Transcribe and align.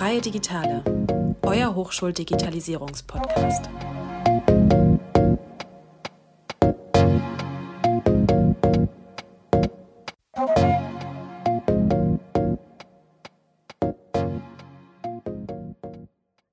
Freie 0.00 0.22
Digitale, 0.22 0.82
euer 1.42 1.74
Hochschuldigitalisierungspodcast. 1.74 3.68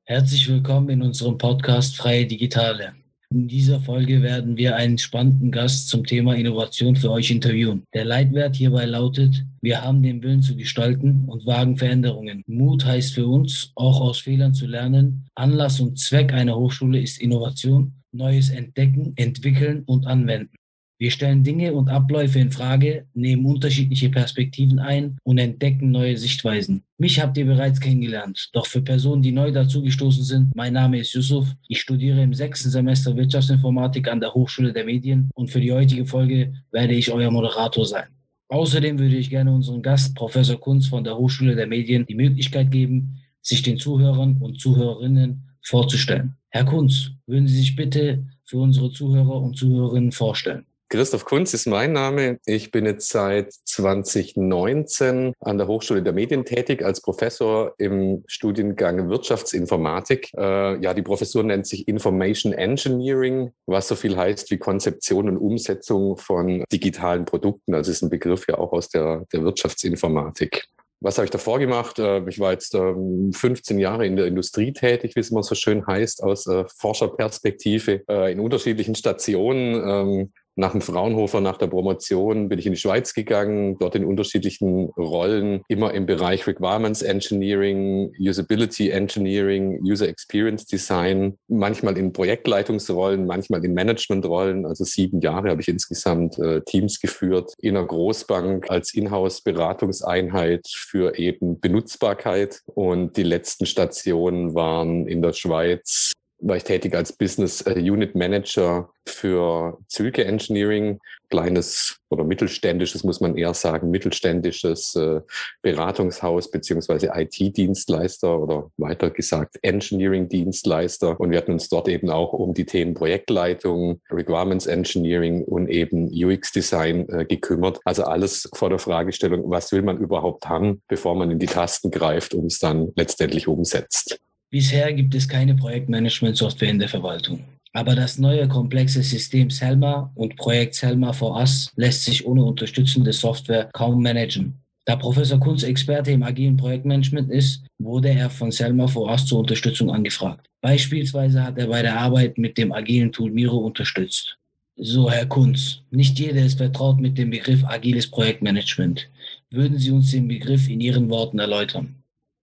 Herzlich 0.04 0.50
willkommen 0.50 0.90
in 0.90 1.02
unserem 1.02 1.38
Podcast 1.38 1.96
Freie 1.96 2.28
Digitale. 2.28 2.96
In 3.38 3.48
dieser 3.48 3.80
Folge 3.80 4.24
werden 4.24 4.58
wir 4.58 4.76
einen 4.78 4.98
spannenden 4.98 5.52
Gast 5.52 5.90
zum 5.90 6.04
Thema 6.04 6.34
Innovation 6.34 6.96
für 6.96 7.12
euch 7.12 7.30
interviewen. 7.30 7.84
Der 7.94 8.04
Leitwert 8.04 8.56
hierbei 8.56 8.86
lautet, 8.86 9.46
wir 9.62 9.84
haben 9.84 10.02
den 10.02 10.24
Willen 10.24 10.42
zu 10.42 10.56
gestalten 10.58 11.26
und 11.28 11.46
wagen 11.46 11.78
Veränderungen. 11.78 12.42
Mut 12.48 12.84
heißt 12.84 13.14
für 13.14 13.28
uns, 13.28 13.74
auch 13.76 14.02
aus 14.02 14.18
Fehlern 14.22 14.56
zu 14.56 14.66
lernen. 14.66 15.28
Anlass 15.36 15.80
und 15.80 16.00
Zweck 16.00 16.34
einer 16.34 16.56
Hochschule 16.56 17.00
ist 17.00 17.22
Innovation, 17.22 17.94
Neues 18.12 18.50
entdecken, 18.50 19.14
entwickeln 19.18 19.84
und 19.86 20.08
anwenden. 20.08 20.56
Wir 21.00 21.12
stellen 21.12 21.44
Dinge 21.44 21.74
und 21.74 21.90
Abläufe 21.90 22.40
in 22.40 22.52
Frage, 22.52 23.06
nehmen 23.14 23.46
unterschiedliche 23.46 24.10
Perspektiven 24.10 24.80
ein 24.80 25.18
und 25.24 25.38
entdecken 25.38 25.92
neue 25.92 26.18
Sichtweisen. 26.18 26.84
Mich 26.98 27.22
habt 27.22 27.38
ihr 27.38 27.46
bereits 27.46 27.80
kennengelernt, 27.80 28.50
doch 28.54 28.66
für 28.66 28.82
Personen, 28.82 29.22
die 29.22 29.32
neu 29.32 29.52
dazugestoßen 29.52 30.24
sind, 30.24 30.56
mein 30.56 30.74
Name 30.74 30.98
ist 31.00 31.14
Yusuf. 31.14 31.48
Ich 31.68 31.82
studiere 31.82 32.24
im 32.24 32.34
sechsten 32.34 32.72
Semester 32.72 33.16
Wirtschaftsinformatik 33.16 34.08
an 34.08 34.20
der 34.20 34.34
Hochschule 34.34 34.74
der 34.74 34.86
Medien 34.86 35.30
und 35.36 35.52
für 35.52 35.62
die 35.62 35.72
heutige 35.72 36.08
Folge 36.08 36.54
werde 36.72 36.96
ich 36.96 37.12
euer 37.12 37.30
Moderator 37.30 37.86
sein. 37.86 38.08
Außerdem 38.50 38.98
würde 38.98 39.18
ich 39.18 39.30
gerne 39.30 39.54
unseren 39.54 39.84
Gast, 39.84 40.16
Professor 40.16 40.60
Kunz 40.60 40.88
von 40.88 41.04
der 41.04 41.16
Hochschule 41.16 41.56
der 41.56 41.68
Medien, 41.68 42.08
die 42.08 42.16
Möglichkeit 42.16 42.72
geben, 42.72 43.20
sich 43.42 43.62
den 43.62 43.78
Zuhörern 43.78 44.38
und 44.40 44.60
Zuhörerinnen 44.60 45.44
vorzustellen. 45.62 46.38
Herr 46.50 46.66
Kunz, 46.66 47.12
würden 47.28 47.48
Sie 47.48 47.58
sich 47.58 47.76
bitte 47.76 48.26
für 48.46 48.58
unsere 48.58 48.90
Zuhörer 48.90 49.42
und 49.42 49.58
Zuhörerinnen 49.58 50.12
vorstellen? 50.12 50.66
Christoph 50.90 51.26
Kunz 51.26 51.54
ist 51.54 51.68
mein 51.68 51.92
Name. 51.92 52.40
Ich 52.46 52.72
bin 52.72 52.86
jetzt 52.86 53.10
seit 53.10 53.52
2019 53.52 55.34
an 55.42 55.58
der 55.58 55.68
Hochschule 55.68 56.02
der 56.02 56.14
Medien 56.14 56.46
tätig 56.46 56.82
als 56.82 57.02
Professor 57.02 57.74
im 57.78 58.24
Studiengang 58.26 59.10
Wirtschaftsinformatik. 59.10 60.32
Äh, 60.38 60.82
ja, 60.82 60.94
die 60.94 61.02
Professur 61.02 61.44
nennt 61.44 61.68
sich 61.68 61.90
Information 61.90 62.54
Engineering, 62.54 63.52
was 63.66 63.90
so 63.90 63.96
viel 63.96 64.16
heißt 64.16 64.50
wie 64.50 64.58
Konzeption 64.60 65.28
und 65.28 65.38
Umsetzung 65.38 66.16
von 66.16 66.64
digitalen 66.72 67.26
Produkten. 67.26 67.76
Also 67.76 67.92
ist 67.92 68.02
ein 68.02 68.10
Begriff 68.10 68.48
ja 68.48 68.58
auch 68.58 68.72
aus 68.72 68.88
der, 68.88 69.26
der 69.34 69.44
Wirtschaftsinformatik. 69.44 70.70
Was 71.02 71.18
habe 71.18 71.26
ich 71.26 71.32
davor 71.32 71.60
gemacht? 71.60 72.00
Äh, 72.00 72.26
ich 72.30 72.40
war 72.40 72.54
jetzt 72.54 72.72
15 72.72 73.36
ähm, 73.72 73.80
Jahre 73.80 74.08
in 74.08 74.16
der 74.16 74.26
Industrie 74.26 74.72
tätig, 74.72 75.18
wie 75.18 75.20
es 75.20 75.32
immer 75.32 75.44
so 75.44 75.54
schön 75.54 75.86
heißt, 75.86 76.24
aus 76.24 76.48
äh, 76.48 76.64
Forscherperspektive, 76.78 78.04
äh, 78.08 78.32
in 78.32 78.40
unterschiedlichen 78.40 78.96
Stationen 78.96 79.84
ähm, 79.86 80.32
nach 80.58 80.72
dem 80.72 80.82
Fraunhofer, 80.82 81.40
nach 81.40 81.58
der 81.58 81.68
Promotion 81.68 82.50
bin 82.50 82.60
ich 82.60 82.66
in 82.66 82.74
die 82.74 82.80
Schweiz 82.80 83.14
gegangen, 83.14 83.78
dort 83.78 83.96
in 83.96 84.04
unterschiedlichen 84.04 84.90
Rollen, 84.98 85.62
immer 85.68 85.94
im 85.94 86.06
Bereich 86.08 86.48
Requirements 86.48 87.04
Engineering, 87.04 88.12
Usability 88.20 88.90
Engineering, 88.90 89.80
User 89.84 90.10
Experience 90.10 90.66
Design, 90.66 91.38
manchmal 91.48 91.98
in 91.98 92.12
Projektleitungsrollen, 92.12 93.28
manchmal 93.28 93.64
in 93.64 93.76
Managementrollen. 93.76 94.66
Also 94.66 94.84
sieben 94.84 95.22
Jahre 95.22 95.52
habe 95.52 95.62
ich 95.62 95.68
insgesamt 95.68 96.40
äh, 96.40 96.62
Teams 96.62 97.00
geführt 97.00 97.54
in 97.60 97.78
einer 97.78 97.86
Großbank 97.86 98.70
als 98.72 98.96
Inhouse-Beratungseinheit 98.96 100.68
für 100.68 101.18
eben 101.20 101.60
Benutzbarkeit. 101.60 102.62
Und 102.66 103.16
die 103.16 103.24
letzten 103.24 103.68
Stationen 103.68 104.56
waren 104.56 105.08
in 105.08 105.22
der 105.22 105.34
Schweiz 105.34 106.14
war 106.40 106.58
ich 106.58 106.64
tätig 106.64 106.94
als 106.96 107.14
Business 107.14 107.62
äh, 107.62 107.80
Unit 107.80 108.16
Manager 108.16 108.90
für 109.06 109.78
Zülke 109.88 110.26
Engineering, 110.26 111.00
kleines 111.30 112.00
oder 112.10 112.24
mittelständisches, 112.24 113.04
muss 113.04 113.20
man 113.20 113.38
eher 113.38 113.54
sagen, 113.54 113.90
mittelständisches 113.90 114.96
äh, 114.96 115.22
Beratungshaus 115.62 116.52
beziehungsweise 116.52 117.12
IT-Dienstleister 117.14 118.40
oder 118.40 118.72
weiter 118.78 119.10
gesagt 119.10 119.58
Engineering-Dienstleister. 119.62 121.20
Und 121.20 121.32
wir 121.32 121.38
hatten 121.38 121.54
uns 121.54 121.70
dort 121.70 121.88
eben 121.90 122.10
auch 122.10 122.34
um 122.34 122.54
die 122.54 122.66
Themen 122.66 122.94
Projektleitung, 122.94 124.02
Requirements 124.12 124.68
Engineering 124.68 125.44
und 125.44 125.68
eben 125.70 126.10
UX-Design 126.14 127.10
äh, 127.10 127.26
gekümmert. 127.26 127.80
Also 127.84 128.04
alles 128.04 128.50
vor 128.54 128.70
der 128.70 128.80
Fragestellung, 128.80 129.50
was 129.50 129.72
will 129.72 129.82
man 129.82 129.98
überhaupt 129.98 130.48
haben, 130.48 130.82
bevor 130.88 131.16
man 131.16 131.32
in 131.32 131.40
die 131.40 131.48
Tasten 131.48 131.92
greift 131.92 132.34
und 132.34 132.46
es 132.46 132.60
dann 132.60 132.94
letztendlich 132.96 133.48
umsetzt. 133.48 134.20
Bisher 134.50 134.94
gibt 134.94 135.14
es 135.14 135.28
keine 135.28 135.56
Projektmanagement-Software 135.56 136.70
in 136.70 136.80
der 136.80 136.88
Verwaltung. 136.88 137.44
Aber 137.74 137.96
das 137.96 138.18
neue 138.18 138.48
komplexe 138.48 139.04
System 139.04 139.50
Selma 139.50 140.10
und 140.16 140.38
Projekt 140.38 140.76
Selma 140.76 141.12
for 141.12 141.36
Us 141.36 141.70
lässt 141.76 142.06
sich 142.06 142.26
ohne 142.26 142.44
unterstützende 142.44 143.12
Software 143.12 143.70
kaum 143.74 144.02
managen. 144.02 144.56
Da 144.86 144.96
Professor 144.96 145.38
Kunz 145.38 145.64
Experte 145.64 146.12
im 146.12 146.24
agilen 146.24 146.56
Projektmanagement 146.56 147.30
ist, 147.30 147.66
wurde 147.78 148.10
er 148.10 148.30
von 148.30 148.52
Selma 148.52 148.88
for 148.88 149.12
Us 149.12 149.26
zur 149.26 149.40
Unterstützung 149.40 149.92
angefragt. 149.92 150.48
Beispielsweise 150.62 151.44
hat 151.44 151.58
er 151.58 151.68
bei 151.68 151.82
der 151.82 152.00
Arbeit 152.00 152.38
mit 152.38 152.58
dem 152.58 152.72
agilen 152.72 153.12
Tool 153.12 153.32
Miro 153.32 153.58
unterstützt. 153.58 154.38
So, 154.78 155.12
Herr 155.12 155.26
Kunz, 155.26 155.82
nicht 155.92 156.18
jeder 156.20 156.46
ist 156.46 156.60
vertraut 156.60 157.02
mit 157.02 157.18
dem 157.18 157.32
Begriff 157.32 157.66
agiles 157.66 158.08
Projektmanagement. 158.08 159.10
Würden 159.50 159.78
Sie 159.78 159.92
uns 159.92 160.12
den 160.12 160.30
Begriff 160.30 160.70
in 160.70 160.80
Ihren 160.80 161.10
Worten 161.10 161.40
erläutern? 161.40 161.97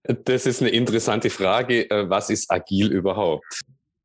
Das 0.07 0.45
ist 0.45 0.61
eine 0.61 0.71
interessante 0.71 1.29
Frage. 1.29 1.89
Äh, 1.89 2.09
was 2.09 2.29
ist 2.29 2.51
agil 2.51 2.91
überhaupt? 2.91 3.61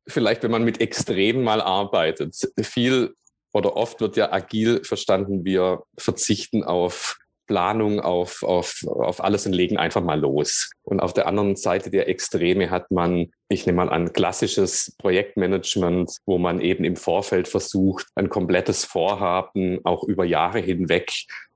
Vielleicht, 0.07 0.43
wenn 0.43 0.51
man 0.51 0.63
mit 0.63 0.81
Extremen 0.81 1.43
mal 1.43 1.61
arbeitet. 1.61 2.35
Viel 2.61 3.13
oder 3.53 3.75
oft 3.75 4.01
wird 4.01 4.17
ja 4.17 4.31
agil 4.31 4.83
verstanden, 4.83 5.43
wir 5.43 5.83
verzichten 5.97 6.63
auf 6.63 7.17
Planung, 7.47 7.99
auf, 7.99 8.43
auf, 8.43 8.85
auf 8.87 9.21
alles 9.21 9.45
und 9.45 9.51
legen 9.51 9.77
einfach 9.77 10.01
mal 10.01 10.19
los. 10.19 10.71
Und 10.83 11.01
auf 11.01 11.11
der 11.11 11.27
anderen 11.27 11.57
Seite 11.57 11.91
der 11.91 12.07
Extreme 12.07 12.69
hat 12.69 12.89
man, 12.91 13.29
ich 13.49 13.65
nehme 13.65 13.77
mal 13.77 13.89
an, 13.89 14.13
klassisches 14.13 14.95
Projektmanagement, 14.97 16.15
wo 16.25 16.37
man 16.37 16.61
eben 16.61 16.85
im 16.85 16.95
Vorfeld 16.95 17.49
versucht, 17.49 18.07
ein 18.15 18.29
komplettes 18.29 18.85
Vorhaben 18.85 19.79
auch 19.83 20.05
über 20.05 20.23
Jahre 20.23 20.59
hinweg 20.59 21.11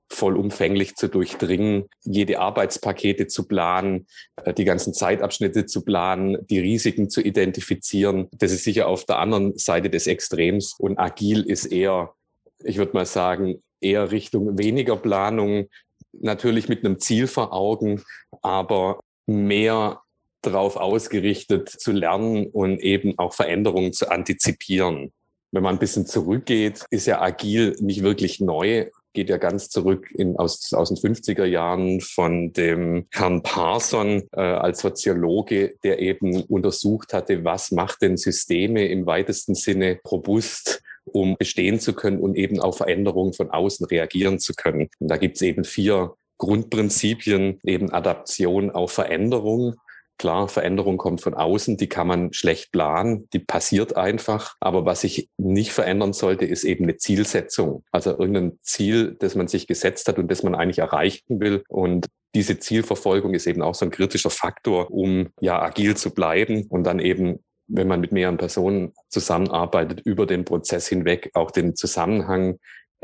vollumfänglich 0.08 0.94
zu 0.96 1.08
durchdringen, 1.08 1.86
jede 2.04 2.38
Arbeitspakete 2.38 3.26
zu 3.26 3.46
planen, 3.46 4.06
äh, 4.44 4.54
die 4.54 4.64
ganzen 4.64 4.94
Zeitabschnitte 4.94 5.66
zu 5.66 5.84
planen, 5.84 6.38
die 6.48 6.60
Risiken 6.60 7.10
zu 7.10 7.20
identifizieren. 7.20 8.28
Das 8.32 8.52
ist 8.52 8.64
sicher 8.64 8.88
auf 8.88 9.04
der 9.04 9.18
anderen 9.18 9.56
Seite 9.58 9.90
des 9.90 10.06
Extrems. 10.06 10.74
Und 10.78 10.98
agil 10.98 11.42
ist 11.42 11.66
eher, 11.66 12.14
ich 12.62 12.76
würde 12.76 12.92
mal 12.92 13.06
sagen, 13.06 13.62
eher 13.80 14.10
Richtung 14.10 14.58
weniger 14.58 14.96
Planung, 14.96 15.68
natürlich 16.12 16.68
mit 16.68 16.84
einem 16.84 16.98
Ziel 16.98 17.26
vor 17.26 17.52
Augen, 17.52 18.02
aber 18.42 19.00
mehr 19.26 20.00
darauf 20.42 20.76
ausgerichtet 20.76 21.68
zu 21.68 21.92
lernen 21.92 22.46
und 22.46 22.78
eben 22.80 23.18
auch 23.18 23.34
Veränderungen 23.34 23.92
zu 23.92 24.10
antizipieren. 24.10 25.12
Wenn 25.52 25.62
man 25.62 25.76
ein 25.76 25.80
bisschen 25.80 26.06
zurückgeht, 26.06 26.84
ist 26.90 27.06
ja 27.06 27.20
agil 27.20 27.76
nicht 27.80 28.02
wirklich 28.02 28.40
neu 28.40 28.90
geht 29.16 29.30
ja 29.30 29.38
ganz 29.38 29.70
zurück 29.70 30.10
in, 30.12 30.36
aus, 30.36 30.74
aus 30.74 30.90
den 30.90 30.98
50er 30.98 31.46
Jahren 31.46 32.02
von 32.02 32.52
dem 32.52 33.06
Herrn 33.10 33.42
Parson 33.42 34.24
äh, 34.32 34.40
als 34.40 34.80
Soziologe, 34.80 35.74
der 35.82 36.00
eben 36.00 36.42
untersucht 36.42 37.14
hatte, 37.14 37.42
was 37.42 37.70
macht 37.72 38.02
denn 38.02 38.18
Systeme 38.18 38.86
im 38.86 39.06
weitesten 39.06 39.54
Sinne 39.54 39.98
robust 40.06 40.82
um 41.08 41.36
bestehen 41.38 41.78
zu 41.78 41.94
können 41.94 42.18
und 42.18 42.36
eben 42.36 42.58
auf 42.58 42.78
Veränderungen 42.78 43.32
von 43.32 43.48
außen 43.48 43.86
reagieren 43.86 44.40
zu 44.40 44.54
können. 44.54 44.88
Und 44.98 45.08
da 45.08 45.16
gibt 45.16 45.36
es 45.36 45.42
eben 45.42 45.62
vier 45.62 46.14
Grundprinzipien, 46.38 47.60
eben 47.64 47.92
Adaption 47.92 48.72
auf 48.72 48.90
Veränderung, 48.90 49.76
Klar, 50.18 50.48
Veränderung 50.48 50.96
kommt 50.96 51.20
von 51.20 51.34
außen, 51.34 51.76
die 51.76 51.88
kann 51.88 52.06
man 52.06 52.32
schlecht 52.32 52.72
planen, 52.72 53.28
die 53.32 53.38
passiert 53.38 53.96
einfach. 53.96 54.54
Aber 54.60 54.86
was 54.86 55.02
sich 55.02 55.28
nicht 55.36 55.72
verändern 55.72 56.12
sollte, 56.12 56.46
ist 56.46 56.64
eben 56.64 56.84
eine 56.84 56.96
Zielsetzung. 56.96 57.84
Also 57.92 58.10
irgendein 58.10 58.58
Ziel, 58.62 59.16
das 59.18 59.34
man 59.34 59.48
sich 59.48 59.66
gesetzt 59.66 60.08
hat 60.08 60.18
und 60.18 60.30
das 60.30 60.42
man 60.42 60.54
eigentlich 60.54 60.78
erreichen 60.78 61.40
will. 61.40 61.62
Und 61.68 62.06
diese 62.34 62.58
Zielverfolgung 62.58 63.34
ist 63.34 63.46
eben 63.46 63.62
auch 63.62 63.74
so 63.74 63.84
ein 63.84 63.90
kritischer 63.90 64.30
Faktor, 64.30 64.90
um 64.90 65.28
ja 65.40 65.60
agil 65.60 65.96
zu 65.96 66.12
bleiben 66.12 66.66
und 66.68 66.84
dann 66.84 66.98
eben 66.98 67.40
wenn 67.68 67.88
man 67.88 68.00
mit 68.00 68.12
mehreren 68.12 68.36
Personen 68.36 68.92
zusammenarbeitet, 69.08 70.00
über 70.04 70.26
den 70.26 70.44
Prozess 70.44 70.86
hinweg 70.86 71.30
auch 71.34 71.50
den 71.50 71.74
Zusammenhang 71.74 72.58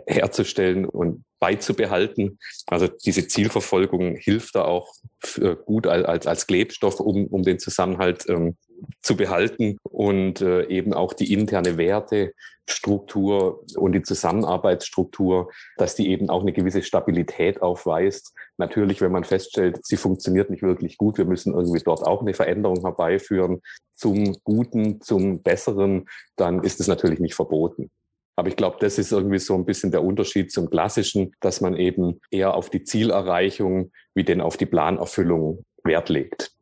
herzustellen 0.07 0.85
und 0.85 1.25
beizubehalten. 1.39 2.39
Also 2.67 2.87
diese 2.87 3.27
Zielverfolgung 3.27 4.17
hilft 4.17 4.55
da 4.55 4.65
auch 4.65 4.95
äh, 5.39 5.57
gut 5.65 5.87
als, 5.87 6.27
als 6.27 6.47
Klebstoff, 6.47 7.01
um, 7.01 7.27
um 7.27 7.43
den 7.43 7.59
Zusammenhalt 7.59 8.29
ähm, 8.29 8.57
zu 9.01 9.17
behalten 9.17 9.79
und 9.83 10.41
äh, 10.41 10.67
eben 10.69 10.95
auch 10.95 11.13
die 11.13 11.33
interne 11.33 11.77
Wertestruktur 11.79 13.65
und 13.77 13.93
die 13.93 14.03
Zusammenarbeitsstruktur, 14.03 15.51
dass 15.77 15.95
die 15.95 16.09
eben 16.11 16.31
auch 16.31 16.43
eine 16.43 16.53
gewisse 16.53 16.83
Stabilität 16.83 17.63
aufweist, 17.63 18.35
Natürlich, 18.63 19.01
wenn 19.01 19.11
man 19.11 19.25
feststellt, 19.25 19.85
sie 19.85 19.97
funktioniert 19.97 20.49
nicht 20.49 20.63
wirklich 20.63 20.97
gut, 20.97 21.19
wir 21.19 21.25
müssen 21.25 21.53
irgendwie 21.55 21.83
dort 21.83 22.07
auch 22.07 22.21
eine 22.21 22.33
Veränderung 22.33 22.83
herbeiführen 22.83 23.61
zum 23.95 24.37
Guten, 24.45 25.01
zum 25.01 25.43
Besseren, 25.43 26.09
dann 26.37 26.63
ist 26.63 26.79
es 26.79 26.87
natürlich 26.87 27.19
nicht 27.19 27.35
verboten. 27.35 27.91
Aber 28.37 28.49
ich 28.49 28.57
glaube, 28.57 28.79
das 28.81 28.99
ist 28.99 29.13
irgendwie 29.13 29.39
so 29.39 29.55
ein 29.55 29.65
bisschen 29.65 29.91
der 29.91 30.03
Unterschied 30.03 30.51
zum 30.51 30.71
klassischen, 30.71 31.33
dass 31.41 31.61
man 31.61 31.77
eben 31.77 32.21
eher 32.31 32.55
auf 32.55 32.71
die 32.71 32.83
Zielerreichung 32.83 33.91
wie 34.15 34.25
denn 34.25 34.41
auf 34.41 34.57
die 34.57 34.67
Planerfüllung 34.67 35.65
Wert 35.85 36.09
legt. 36.09 36.53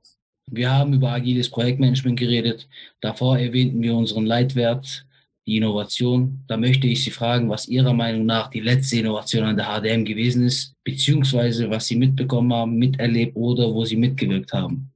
Wir 0.47 0.73
haben 0.73 0.95
über 0.95 1.13
agiles 1.13 1.49
Projektmanagement 1.49 2.19
geredet. 2.19 2.69
Davor 3.01 3.39
erwähnten 3.39 3.83
wir 3.83 3.95
unseren 3.95 4.27
Leitwert, 4.27 5.07
die 5.47 5.59
Innovation. 5.59 6.43
Da 6.49 6.57
möchte 6.57 6.87
ich 6.89 7.05
Sie 7.05 7.11
fragen, 7.11 7.49
was 7.49 7.69
Ihrer 7.69 7.93
Meinung 7.93 8.27
nach 8.27 8.51
die 8.51 8.61
letzte 8.61 8.99
Innovation 8.99 9.45
an 9.45 9.57
der 9.57 9.67
HDM 9.67 10.05
gewesen 10.05 10.45
ist, 10.45 10.75
beziehungsweise 10.83 11.71
was 11.71 11.87
Sie 11.87 11.97
mitbekommen 11.97 12.53
haben, 12.53 12.77
miterlebt 12.77 13.37
oder 13.37 13.73
wo 13.73 13.85
Sie 13.85 13.97
mitgewirkt 13.97 14.53
haben. 14.53 14.91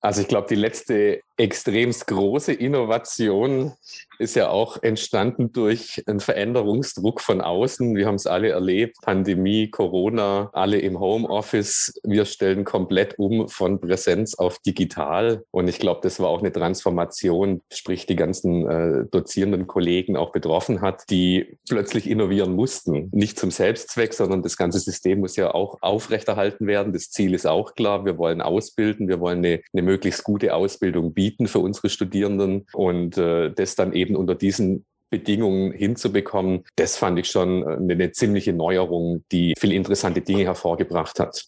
Also 0.00 0.22
ich 0.22 0.28
glaube, 0.28 0.48
die 0.48 0.54
letzte 0.54 1.20
extremst 1.36 2.06
große 2.06 2.52
Innovation 2.52 3.72
ist 4.18 4.36
ja 4.36 4.48
auch 4.48 4.82
entstanden 4.82 5.52
durch 5.52 6.02
einen 6.06 6.20
Veränderungsdruck 6.20 7.20
von 7.20 7.42
außen. 7.42 7.94
Wir 7.94 8.06
haben 8.06 8.14
es 8.14 8.26
alle 8.26 8.48
erlebt, 8.48 8.96
Pandemie, 9.02 9.68
Corona, 9.68 10.48
alle 10.54 10.78
im 10.78 10.98
Homeoffice. 10.98 12.00
Wir 12.02 12.24
stellen 12.24 12.64
komplett 12.64 13.18
um 13.18 13.48
von 13.48 13.78
Präsenz 13.78 14.34
auf 14.34 14.58
digital. 14.60 15.44
Und 15.50 15.68
ich 15.68 15.78
glaube, 15.78 16.00
das 16.02 16.18
war 16.18 16.28
auch 16.28 16.40
eine 16.40 16.52
Transformation, 16.52 17.60
sprich 17.70 18.06
die 18.06 18.16
ganzen 18.16 18.66
äh, 18.66 19.04
dozierenden 19.10 19.66
Kollegen 19.66 20.16
auch 20.16 20.32
betroffen 20.32 20.80
hat, 20.80 21.02
die 21.10 21.58
plötzlich 21.68 22.08
innovieren 22.08 22.54
mussten. 22.54 23.10
Nicht 23.12 23.38
zum 23.38 23.50
Selbstzweck, 23.50 24.14
sondern 24.14 24.42
das 24.42 24.56
ganze 24.56 24.78
System 24.78 25.20
muss 25.20 25.36
ja 25.36 25.52
auch 25.52 25.76
aufrechterhalten 25.82 26.66
werden. 26.66 26.94
Das 26.94 27.10
Ziel 27.10 27.34
ist 27.34 27.46
auch 27.46 27.74
klar. 27.74 28.06
Wir 28.06 28.16
wollen 28.16 28.40
ausbilden. 28.40 29.08
Wir 29.08 29.20
wollen 29.20 29.38
eine, 29.38 29.60
eine 29.74 29.82
möglichst 29.82 30.24
gute 30.24 30.54
Ausbildung 30.54 31.12
bieten 31.12 31.25
bieten 31.26 31.48
für 31.48 31.58
unsere 31.58 31.88
Studierenden 31.88 32.66
und 32.72 33.18
äh, 33.18 33.50
das 33.50 33.74
dann 33.74 33.92
eben 33.92 34.14
unter 34.14 34.36
diesen 34.36 34.84
Bedingungen 35.10 35.72
hinzubekommen, 35.72 36.62
das 36.76 36.96
fand 36.96 37.18
ich 37.18 37.28
schon 37.28 37.66
eine, 37.66 37.92
eine 37.94 38.12
ziemliche 38.12 38.52
Neuerung, 38.52 39.24
die 39.32 39.54
viele 39.58 39.74
interessante 39.74 40.20
Dinge 40.20 40.44
hervorgebracht 40.44 41.18
hat 41.18 41.46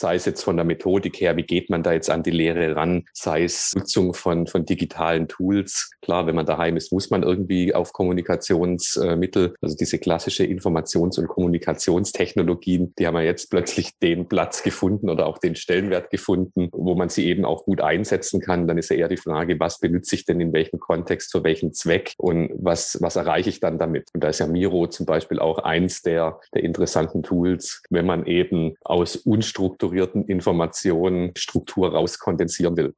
sei 0.00 0.14
es 0.14 0.24
jetzt 0.24 0.42
von 0.42 0.56
der 0.56 0.64
Methodik 0.64 1.20
her, 1.20 1.36
wie 1.36 1.42
geht 1.42 1.68
man 1.68 1.82
da 1.82 1.92
jetzt 1.92 2.08
an 2.08 2.22
die 2.22 2.30
Lehre 2.30 2.74
ran, 2.74 3.04
sei 3.12 3.44
es 3.44 3.74
Nutzung 3.76 4.14
von, 4.14 4.46
von 4.46 4.64
digitalen 4.64 5.28
Tools. 5.28 5.90
Klar, 6.00 6.26
wenn 6.26 6.34
man 6.34 6.46
daheim 6.46 6.78
ist, 6.78 6.90
muss 6.90 7.10
man 7.10 7.22
irgendwie 7.22 7.74
auf 7.74 7.92
Kommunikationsmittel, 7.92 9.54
also 9.60 9.76
diese 9.76 9.98
klassische 9.98 10.44
Informations- 10.44 11.20
und 11.20 11.28
Kommunikationstechnologien, 11.28 12.94
die 12.98 13.06
haben 13.06 13.16
ja 13.16 13.22
jetzt 13.22 13.50
plötzlich 13.50 13.98
den 13.98 14.26
Platz 14.26 14.62
gefunden 14.62 15.10
oder 15.10 15.26
auch 15.26 15.36
den 15.36 15.54
Stellenwert 15.54 16.08
gefunden, 16.08 16.70
wo 16.72 16.94
man 16.94 17.10
sie 17.10 17.26
eben 17.26 17.44
auch 17.44 17.64
gut 17.64 17.82
einsetzen 17.82 18.40
kann. 18.40 18.66
Dann 18.66 18.78
ist 18.78 18.88
ja 18.88 18.96
eher 18.96 19.08
die 19.08 19.18
Frage, 19.18 19.60
was 19.60 19.80
benutze 19.80 20.14
ich 20.14 20.24
denn 20.24 20.40
in 20.40 20.54
welchem 20.54 20.80
Kontext, 20.80 21.30
für 21.32 21.44
welchen 21.44 21.74
Zweck 21.74 22.14
und 22.16 22.50
was, 22.54 22.96
was 23.02 23.16
erreiche 23.16 23.50
ich 23.50 23.60
dann 23.60 23.78
damit? 23.78 24.08
Und 24.14 24.24
da 24.24 24.30
ist 24.30 24.40
ja 24.40 24.46
Miro 24.46 24.86
zum 24.86 25.04
Beispiel 25.04 25.40
auch 25.40 25.58
eins 25.58 26.00
der, 26.00 26.40
der 26.54 26.64
interessanten 26.64 27.22
Tools, 27.22 27.82
wenn 27.90 28.06
man 28.06 28.24
eben 28.24 28.76
aus 28.82 29.16
unstrukturierten 29.16 29.89
strukturierten 29.90 30.24
Informationen 30.26 31.32
Struktur 31.36 31.92
rauskondensieren 31.92 32.76
will. 32.76 32.94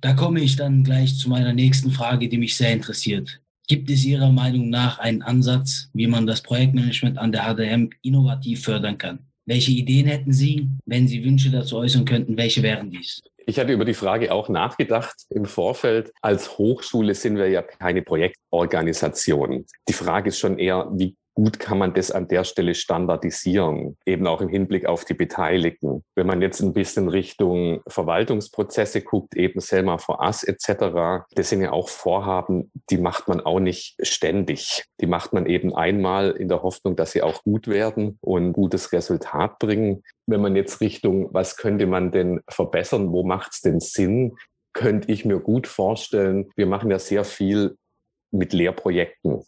Da 0.00 0.12
komme 0.12 0.40
ich 0.40 0.56
dann 0.56 0.84
gleich 0.84 1.16
zu 1.16 1.28
meiner 1.28 1.52
nächsten 1.52 1.90
Frage, 1.90 2.28
die 2.28 2.38
mich 2.38 2.56
sehr 2.56 2.72
interessiert. 2.72 3.40
Gibt 3.68 3.88
es 3.88 4.04
Ihrer 4.04 4.30
Meinung 4.30 4.68
nach 4.68 4.98
einen 4.98 5.22
Ansatz, 5.22 5.88
wie 5.94 6.06
man 6.06 6.26
das 6.26 6.42
Projektmanagement 6.42 7.16
an 7.18 7.32
der 7.32 7.42
HDM 7.44 7.90
innovativ 8.02 8.64
fördern 8.64 8.98
kann? 8.98 9.20
Welche 9.46 9.72
Ideen 9.72 10.06
hätten 10.06 10.32
Sie? 10.32 10.68
Wenn 10.84 11.08
Sie 11.08 11.24
Wünsche 11.24 11.50
dazu 11.50 11.78
äußern 11.78 12.04
könnten, 12.04 12.36
welche 12.36 12.62
wären 12.62 12.90
dies? 12.90 13.22
Ich 13.46 13.58
hatte 13.58 13.72
über 13.72 13.84
die 13.84 13.94
Frage 13.94 14.32
auch 14.32 14.48
nachgedacht 14.48 15.14
im 15.30 15.44
Vorfeld. 15.44 16.12
Als 16.20 16.58
Hochschule 16.58 17.14
sind 17.14 17.36
wir 17.36 17.48
ja 17.48 17.62
keine 17.62 18.02
Projektorganisation. 18.02 19.64
Die 19.88 19.92
Frage 19.92 20.28
ist 20.28 20.38
schon 20.38 20.58
eher, 20.58 20.88
wie 20.92 21.14
gut 21.34 21.58
kann 21.58 21.78
man 21.78 21.94
das 21.94 22.10
an 22.10 22.28
der 22.28 22.44
Stelle 22.44 22.74
standardisieren, 22.74 23.96
eben 24.06 24.26
auch 24.26 24.40
im 24.40 24.48
Hinblick 24.48 24.86
auf 24.86 25.04
die 25.04 25.14
Beteiligten. 25.14 26.04
Wenn 26.14 26.26
man 26.26 26.40
jetzt 26.40 26.60
ein 26.60 26.72
bisschen 26.72 27.08
Richtung 27.08 27.82
Verwaltungsprozesse 27.88 29.02
guckt, 29.02 29.34
eben 29.36 29.60
Selma 29.60 29.98
for 29.98 30.20
Us 30.20 30.44
etc., 30.44 31.24
das 31.34 31.50
sind 31.50 31.62
ja 31.62 31.72
auch 31.72 31.88
Vorhaben, 31.88 32.70
die 32.90 32.98
macht 32.98 33.28
man 33.28 33.40
auch 33.40 33.60
nicht 33.60 33.96
ständig. 34.02 34.84
Die 35.00 35.06
macht 35.06 35.32
man 35.32 35.46
eben 35.46 35.74
einmal 35.74 36.30
in 36.30 36.48
der 36.48 36.62
Hoffnung, 36.62 36.96
dass 36.96 37.12
sie 37.12 37.22
auch 37.22 37.42
gut 37.42 37.66
werden 37.66 38.18
und 38.20 38.52
gutes 38.52 38.92
Resultat 38.92 39.58
bringen. 39.58 40.02
Wenn 40.26 40.40
man 40.40 40.56
jetzt 40.56 40.80
Richtung, 40.80 41.28
was 41.32 41.56
könnte 41.56 41.86
man 41.86 42.12
denn 42.12 42.40
verbessern, 42.48 43.12
wo 43.12 43.24
macht 43.24 43.52
es 43.54 43.60
denn 43.60 43.80
Sinn, 43.80 44.36
könnte 44.72 45.10
ich 45.10 45.24
mir 45.24 45.40
gut 45.40 45.66
vorstellen, 45.66 46.50
wir 46.56 46.66
machen 46.66 46.90
ja 46.90 46.98
sehr 46.98 47.24
viel 47.24 47.76
mit 48.30 48.52
Lehrprojekten 48.52 49.44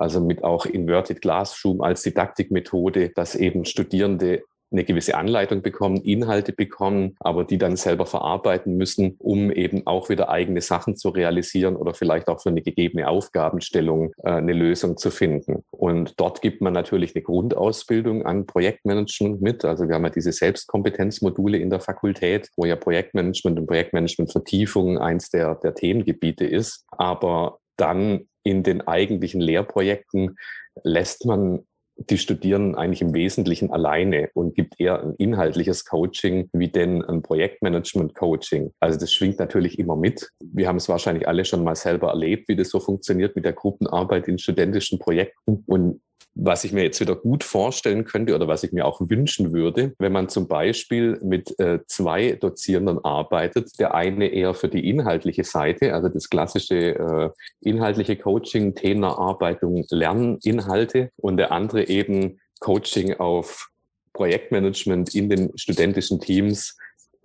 also 0.00 0.20
mit 0.20 0.42
auch 0.44 0.66
Inverted 0.66 1.20
Classroom 1.20 1.80
als 1.80 2.02
Didaktikmethode, 2.02 3.10
dass 3.10 3.34
eben 3.34 3.64
Studierende 3.64 4.42
eine 4.72 4.84
gewisse 4.84 5.16
Anleitung 5.16 5.62
bekommen, 5.62 5.96
Inhalte 5.96 6.52
bekommen, 6.52 7.16
aber 7.18 7.44
die 7.44 7.58
dann 7.58 7.76
selber 7.76 8.06
verarbeiten 8.06 8.76
müssen, 8.76 9.16
um 9.18 9.50
eben 9.50 9.86
auch 9.86 10.08
wieder 10.08 10.28
eigene 10.28 10.60
Sachen 10.60 10.96
zu 10.96 11.08
realisieren 11.08 11.76
oder 11.76 11.92
vielleicht 11.92 12.28
auch 12.28 12.40
für 12.40 12.50
eine 12.50 12.62
gegebene 12.62 13.08
Aufgabenstellung 13.08 14.12
äh, 14.22 14.30
eine 14.30 14.52
Lösung 14.52 14.96
zu 14.96 15.10
finden. 15.10 15.64
Und 15.70 16.14
dort 16.18 16.40
gibt 16.40 16.60
man 16.60 16.72
natürlich 16.72 17.14
eine 17.14 17.22
Grundausbildung 17.22 18.24
an 18.24 18.46
Projektmanagement 18.46 19.40
mit. 19.40 19.64
Also 19.64 19.88
wir 19.88 19.96
haben 19.96 20.04
ja 20.04 20.10
diese 20.10 20.32
Selbstkompetenzmodule 20.32 21.58
in 21.58 21.70
der 21.70 21.80
Fakultät, 21.80 22.48
wo 22.56 22.64
ja 22.64 22.76
Projektmanagement 22.76 23.58
und 23.58 23.66
Projektmanagement-Vertiefung 23.66 24.98
eins 24.98 25.30
der, 25.30 25.56
der 25.56 25.74
Themengebiete 25.74 26.44
ist. 26.44 26.84
Aber 26.92 27.58
dann 27.76 28.28
in 28.42 28.62
den 28.62 28.86
eigentlichen 28.86 29.40
Lehrprojekten 29.40 30.36
lässt 30.82 31.26
man 31.26 31.60
die 32.08 32.18
Studierenden 32.18 32.74
eigentlich 32.76 33.02
im 33.02 33.12
Wesentlichen 33.12 33.70
alleine 33.70 34.30
und 34.34 34.54
gibt 34.54 34.80
eher 34.80 35.02
ein 35.02 35.14
inhaltliches 35.16 35.84
Coaching 35.84 36.48
wie 36.52 36.68
denn 36.68 37.04
ein 37.04 37.20
Projektmanagement-Coaching. 37.20 38.72
Also 38.80 38.98
das 38.98 39.12
schwingt 39.12 39.38
natürlich 39.38 39.78
immer 39.78 39.96
mit. 39.96 40.30
Wir 40.40 40.68
haben 40.68 40.76
es 40.76 40.88
wahrscheinlich 40.88 41.28
alle 41.28 41.44
schon 41.44 41.62
mal 41.62 41.76
selber 41.76 42.08
erlebt, 42.08 42.48
wie 42.48 42.56
das 42.56 42.70
so 42.70 42.80
funktioniert 42.80 43.36
mit 43.36 43.44
der 43.44 43.52
Gruppenarbeit 43.52 44.28
in 44.28 44.38
studentischen 44.38 44.98
Projekten. 44.98 45.62
Und 45.66 46.00
was 46.34 46.64
ich 46.64 46.72
mir 46.72 46.82
jetzt 46.82 47.00
wieder 47.00 47.16
gut 47.16 47.44
vorstellen 47.44 48.04
könnte 48.04 48.34
oder 48.34 48.48
was 48.48 48.62
ich 48.62 48.72
mir 48.72 48.86
auch 48.86 49.00
wünschen 49.00 49.52
würde, 49.52 49.94
wenn 49.98 50.12
man 50.12 50.28
zum 50.28 50.48
Beispiel 50.48 51.18
mit 51.22 51.58
äh, 51.58 51.80
zwei 51.86 52.32
Dozierenden 52.32 53.04
arbeitet, 53.04 53.78
der 53.78 53.94
eine 53.94 54.28
eher 54.28 54.54
für 54.54 54.68
die 54.68 54.88
inhaltliche 54.88 55.44
Seite, 55.44 55.92
also 55.92 56.08
das 56.08 56.30
klassische 56.30 56.76
äh, 56.76 57.30
inhaltliche 57.60 58.16
Coaching, 58.16 58.74
Themenerarbeitung, 58.74 59.84
Lerninhalte 59.90 61.10
und 61.16 61.36
der 61.36 61.52
andere 61.52 61.88
eben 61.88 62.40
Coaching 62.60 63.14
auf 63.14 63.70
Projektmanagement 64.12 65.14
in 65.14 65.30
den 65.30 65.56
studentischen 65.56 66.20
Teams, 66.20 66.76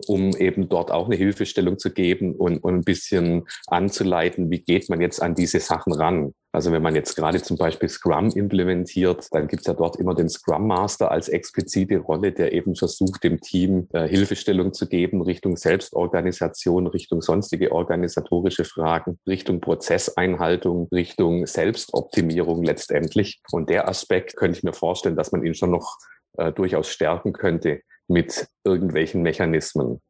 um 0.06 0.36
eben 0.36 0.68
dort 0.68 0.90
auch 0.90 1.06
eine 1.06 1.16
Hilfestellung 1.16 1.78
zu 1.78 1.90
geben 1.92 2.34
und, 2.34 2.58
und 2.58 2.74
ein 2.74 2.84
bisschen 2.84 3.46
anzuleiten, 3.66 4.50
wie 4.50 4.60
geht 4.60 4.88
man 4.88 5.00
jetzt 5.00 5.22
an 5.22 5.34
diese 5.34 5.60
Sachen 5.60 5.92
ran. 5.92 6.34
Also 6.56 6.72
wenn 6.72 6.80
man 6.80 6.94
jetzt 6.94 7.16
gerade 7.16 7.42
zum 7.42 7.58
Beispiel 7.58 7.90
Scrum 7.90 8.30
implementiert, 8.30 9.26
dann 9.30 9.46
gibt 9.46 9.60
es 9.60 9.66
ja 9.66 9.74
dort 9.74 9.96
immer 9.96 10.14
den 10.14 10.30
Scrum 10.30 10.66
Master 10.66 11.10
als 11.10 11.28
explizite 11.28 11.98
Rolle, 11.98 12.32
der 12.32 12.54
eben 12.54 12.74
versucht, 12.74 13.22
dem 13.24 13.42
Team 13.42 13.88
äh, 13.92 14.08
Hilfestellung 14.08 14.72
zu 14.72 14.88
geben 14.88 15.20
Richtung 15.20 15.58
Selbstorganisation, 15.58 16.86
Richtung 16.86 17.20
sonstige 17.20 17.72
organisatorische 17.72 18.64
Fragen, 18.64 19.18
Richtung 19.28 19.60
Prozesseinhaltung, 19.60 20.88
Richtung 20.90 21.46
Selbstoptimierung 21.46 22.62
letztendlich. 22.64 23.42
Und 23.52 23.68
der 23.68 23.86
Aspekt 23.86 24.34
könnte 24.34 24.56
ich 24.56 24.64
mir 24.64 24.72
vorstellen, 24.72 25.14
dass 25.16 25.32
man 25.32 25.44
ihn 25.44 25.52
schon 25.52 25.72
noch 25.72 25.98
äh, 26.38 26.52
durchaus 26.52 26.88
stärken 26.88 27.34
könnte 27.34 27.82
mit 28.08 28.46
irgendwelchen 28.64 29.20
Mechanismen. 29.20 30.00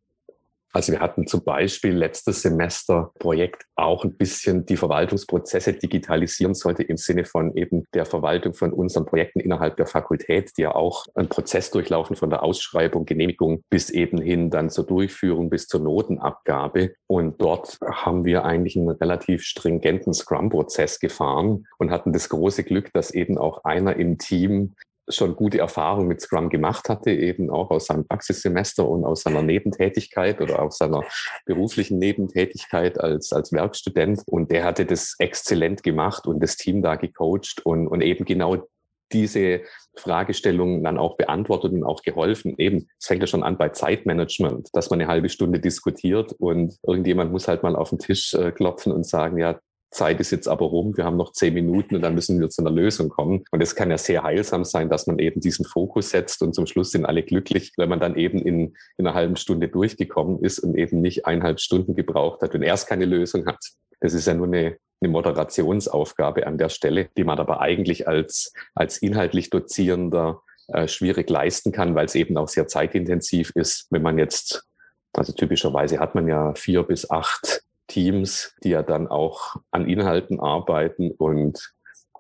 Also 0.76 0.92
wir 0.92 1.00
hatten 1.00 1.26
zum 1.26 1.42
Beispiel 1.42 1.96
letztes 1.96 2.42
Semester 2.42 3.10
Projekt 3.18 3.64
auch 3.76 4.04
ein 4.04 4.12
bisschen 4.12 4.66
die 4.66 4.76
Verwaltungsprozesse 4.76 5.72
digitalisieren 5.72 6.52
sollte 6.52 6.82
im 6.82 6.98
Sinne 6.98 7.24
von 7.24 7.56
eben 7.56 7.84
der 7.94 8.04
Verwaltung 8.04 8.52
von 8.52 8.74
unseren 8.74 9.06
Projekten 9.06 9.40
innerhalb 9.40 9.78
der 9.78 9.86
Fakultät, 9.86 10.52
die 10.58 10.62
ja 10.62 10.74
auch 10.74 11.06
einen 11.14 11.30
Prozess 11.30 11.70
durchlaufen 11.70 12.14
von 12.14 12.28
der 12.28 12.42
Ausschreibung, 12.42 13.06
Genehmigung 13.06 13.62
bis 13.70 13.88
eben 13.88 14.20
hin 14.20 14.50
dann 14.50 14.68
zur 14.68 14.84
Durchführung 14.84 15.48
bis 15.48 15.66
zur 15.66 15.80
Notenabgabe. 15.80 16.92
Und 17.06 17.40
dort 17.40 17.78
haben 17.80 18.26
wir 18.26 18.44
eigentlich 18.44 18.76
einen 18.76 18.90
relativ 18.90 19.44
stringenten 19.44 20.12
Scrum-Prozess 20.12 21.00
gefahren 21.00 21.64
und 21.78 21.90
hatten 21.90 22.12
das 22.12 22.28
große 22.28 22.64
Glück, 22.64 22.92
dass 22.92 23.12
eben 23.12 23.38
auch 23.38 23.64
einer 23.64 23.96
im 23.96 24.18
Team 24.18 24.74
schon 25.08 25.36
gute 25.36 25.58
Erfahrungen 25.58 26.08
mit 26.08 26.20
Scrum 26.20 26.48
gemacht 26.48 26.88
hatte, 26.88 27.10
eben 27.10 27.50
auch 27.50 27.70
aus 27.70 27.86
seinem 27.86 28.06
Praxissemester 28.06 28.88
und 28.88 29.04
aus 29.04 29.22
seiner 29.22 29.42
Nebentätigkeit 29.42 30.40
oder 30.40 30.62
aus 30.62 30.78
seiner 30.78 31.02
beruflichen 31.44 31.98
Nebentätigkeit 31.98 32.98
als, 32.98 33.32
als 33.32 33.52
Werkstudent. 33.52 34.22
Und 34.26 34.50
der 34.50 34.64
hatte 34.64 34.86
das 34.86 35.14
exzellent 35.18 35.82
gemacht 35.82 36.26
und 36.26 36.42
das 36.42 36.56
Team 36.56 36.82
da 36.82 36.96
gecoacht 36.96 37.60
und, 37.64 37.86
und 37.86 38.00
eben 38.00 38.24
genau 38.24 38.66
diese 39.12 39.60
Fragestellungen 39.94 40.82
dann 40.82 40.98
auch 40.98 41.16
beantwortet 41.16 41.72
und 41.72 41.84
auch 41.84 42.02
geholfen. 42.02 42.54
Eben, 42.58 42.88
es 42.98 43.06
fängt 43.06 43.22
ja 43.22 43.26
schon 43.26 43.42
an 43.42 43.56
bei 43.56 43.68
Zeitmanagement, 43.68 44.68
dass 44.72 44.90
man 44.90 45.00
eine 45.00 45.08
halbe 45.08 45.28
Stunde 45.28 45.60
diskutiert 45.60 46.32
und 46.32 46.76
irgendjemand 46.86 47.32
muss 47.32 47.48
halt 47.48 47.62
mal 47.62 47.76
auf 47.76 47.90
den 47.90 47.98
Tisch 47.98 48.34
äh, 48.34 48.50
klopfen 48.52 48.92
und 48.92 49.06
sagen, 49.06 49.38
ja, 49.38 49.58
Zeit 49.90 50.20
ist 50.20 50.30
jetzt 50.30 50.48
aber 50.48 50.66
rum, 50.66 50.96
wir 50.96 51.04
haben 51.04 51.16
noch 51.16 51.32
zehn 51.32 51.54
Minuten 51.54 51.96
und 51.96 52.02
dann 52.02 52.14
müssen 52.14 52.40
wir 52.40 52.50
zu 52.50 52.62
einer 52.62 52.70
Lösung 52.70 53.08
kommen. 53.08 53.44
Und 53.50 53.62
es 53.62 53.74
kann 53.74 53.90
ja 53.90 53.98
sehr 53.98 54.22
heilsam 54.22 54.64
sein, 54.64 54.88
dass 54.88 55.06
man 55.06 55.18
eben 55.18 55.40
diesen 55.40 55.64
Fokus 55.64 56.10
setzt 56.10 56.42
und 56.42 56.54
zum 56.54 56.66
Schluss 56.66 56.90
sind 56.90 57.06
alle 57.06 57.22
glücklich, 57.22 57.72
wenn 57.76 57.88
man 57.88 58.00
dann 58.00 58.16
eben 58.16 58.38
in, 58.38 58.74
in 58.98 59.06
einer 59.06 59.14
halben 59.14 59.36
Stunde 59.36 59.68
durchgekommen 59.68 60.42
ist 60.42 60.58
und 60.58 60.76
eben 60.76 61.00
nicht 61.00 61.26
eineinhalb 61.26 61.60
Stunden 61.60 61.94
gebraucht 61.94 62.42
hat 62.42 62.54
und 62.54 62.62
erst 62.62 62.88
keine 62.88 63.04
Lösung 63.04 63.46
hat. 63.46 63.58
Das 64.00 64.12
ist 64.12 64.26
ja 64.26 64.34
nur 64.34 64.46
eine, 64.46 64.76
eine 65.00 65.10
Moderationsaufgabe 65.10 66.46
an 66.46 66.58
der 66.58 66.68
Stelle, 66.68 67.08
die 67.16 67.24
man 67.24 67.38
aber 67.38 67.60
eigentlich 67.60 68.08
als, 68.08 68.52
als 68.74 68.98
inhaltlich 68.98 69.50
Dozierender 69.50 70.42
äh, 70.68 70.88
schwierig 70.88 71.30
leisten 71.30 71.72
kann, 71.72 71.94
weil 71.94 72.06
es 72.06 72.14
eben 72.14 72.36
auch 72.36 72.48
sehr 72.48 72.66
zeitintensiv 72.66 73.52
ist, 73.54 73.86
wenn 73.90 74.02
man 74.02 74.18
jetzt, 74.18 74.64
also 75.12 75.32
typischerweise 75.32 76.00
hat 76.00 76.14
man 76.14 76.26
ja 76.28 76.54
vier 76.54 76.82
bis 76.82 77.08
acht 77.08 77.62
Teams, 77.88 78.54
die 78.62 78.70
ja 78.70 78.82
dann 78.82 79.06
auch 79.06 79.56
an 79.70 79.88
Inhalten 79.88 80.40
arbeiten 80.40 81.10
und 81.10 81.74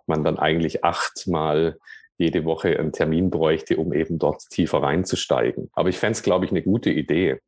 man 0.06 0.24
dann 0.24 0.38
eigentlich 0.38 0.84
achtmal 0.84 1.78
jede 2.18 2.44
Woche 2.44 2.78
einen 2.78 2.92
Termin 2.92 3.30
bräuchte, 3.30 3.76
um 3.76 3.92
eben 3.92 4.18
dort 4.18 4.48
tiefer 4.50 4.82
reinzusteigen. 4.82 5.68
Aber 5.72 5.88
ich 5.88 5.98
fände 5.98 6.12
es, 6.12 6.22
glaube 6.22 6.44
ich, 6.44 6.50
eine 6.50 6.62
gute 6.62 6.90
Idee. 6.90 7.38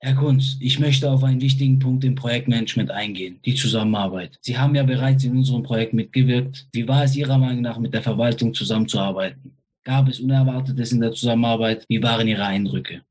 Herr 0.00 0.14
Kunz, 0.14 0.58
ich 0.60 0.78
möchte 0.80 1.10
auf 1.10 1.24
einen 1.24 1.40
wichtigen 1.40 1.78
Punkt 1.78 2.04
im 2.04 2.14
Projektmanagement 2.14 2.90
eingehen, 2.90 3.40
die 3.44 3.54
Zusammenarbeit. 3.54 4.38
Sie 4.42 4.58
haben 4.58 4.74
ja 4.74 4.82
bereits 4.82 5.24
in 5.24 5.36
unserem 5.36 5.62
Projekt 5.62 5.94
mitgewirkt. 5.94 6.68
Wie 6.72 6.86
war 6.86 7.04
es 7.04 7.16
Ihrer 7.16 7.38
Meinung 7.38 7.62
nach, 7.62 7.78
mit 7.78 7.94
der 7.94 8.02
Verwaltung 8.02 8.52
zusammenzuarbeiten? 8.52 9.56
Gab 9.82 10.08
es 10.08 10.20
Unerwartetes 10.20 10.92
in 10.92 11.00
der 11.00 11.12
Zusammenarbeit? 11.12 11.84
Wie 11.88 12.02
waren 12.02 12.28
Ihre 12.28 12.44
Eindrücke? 12.44 13.02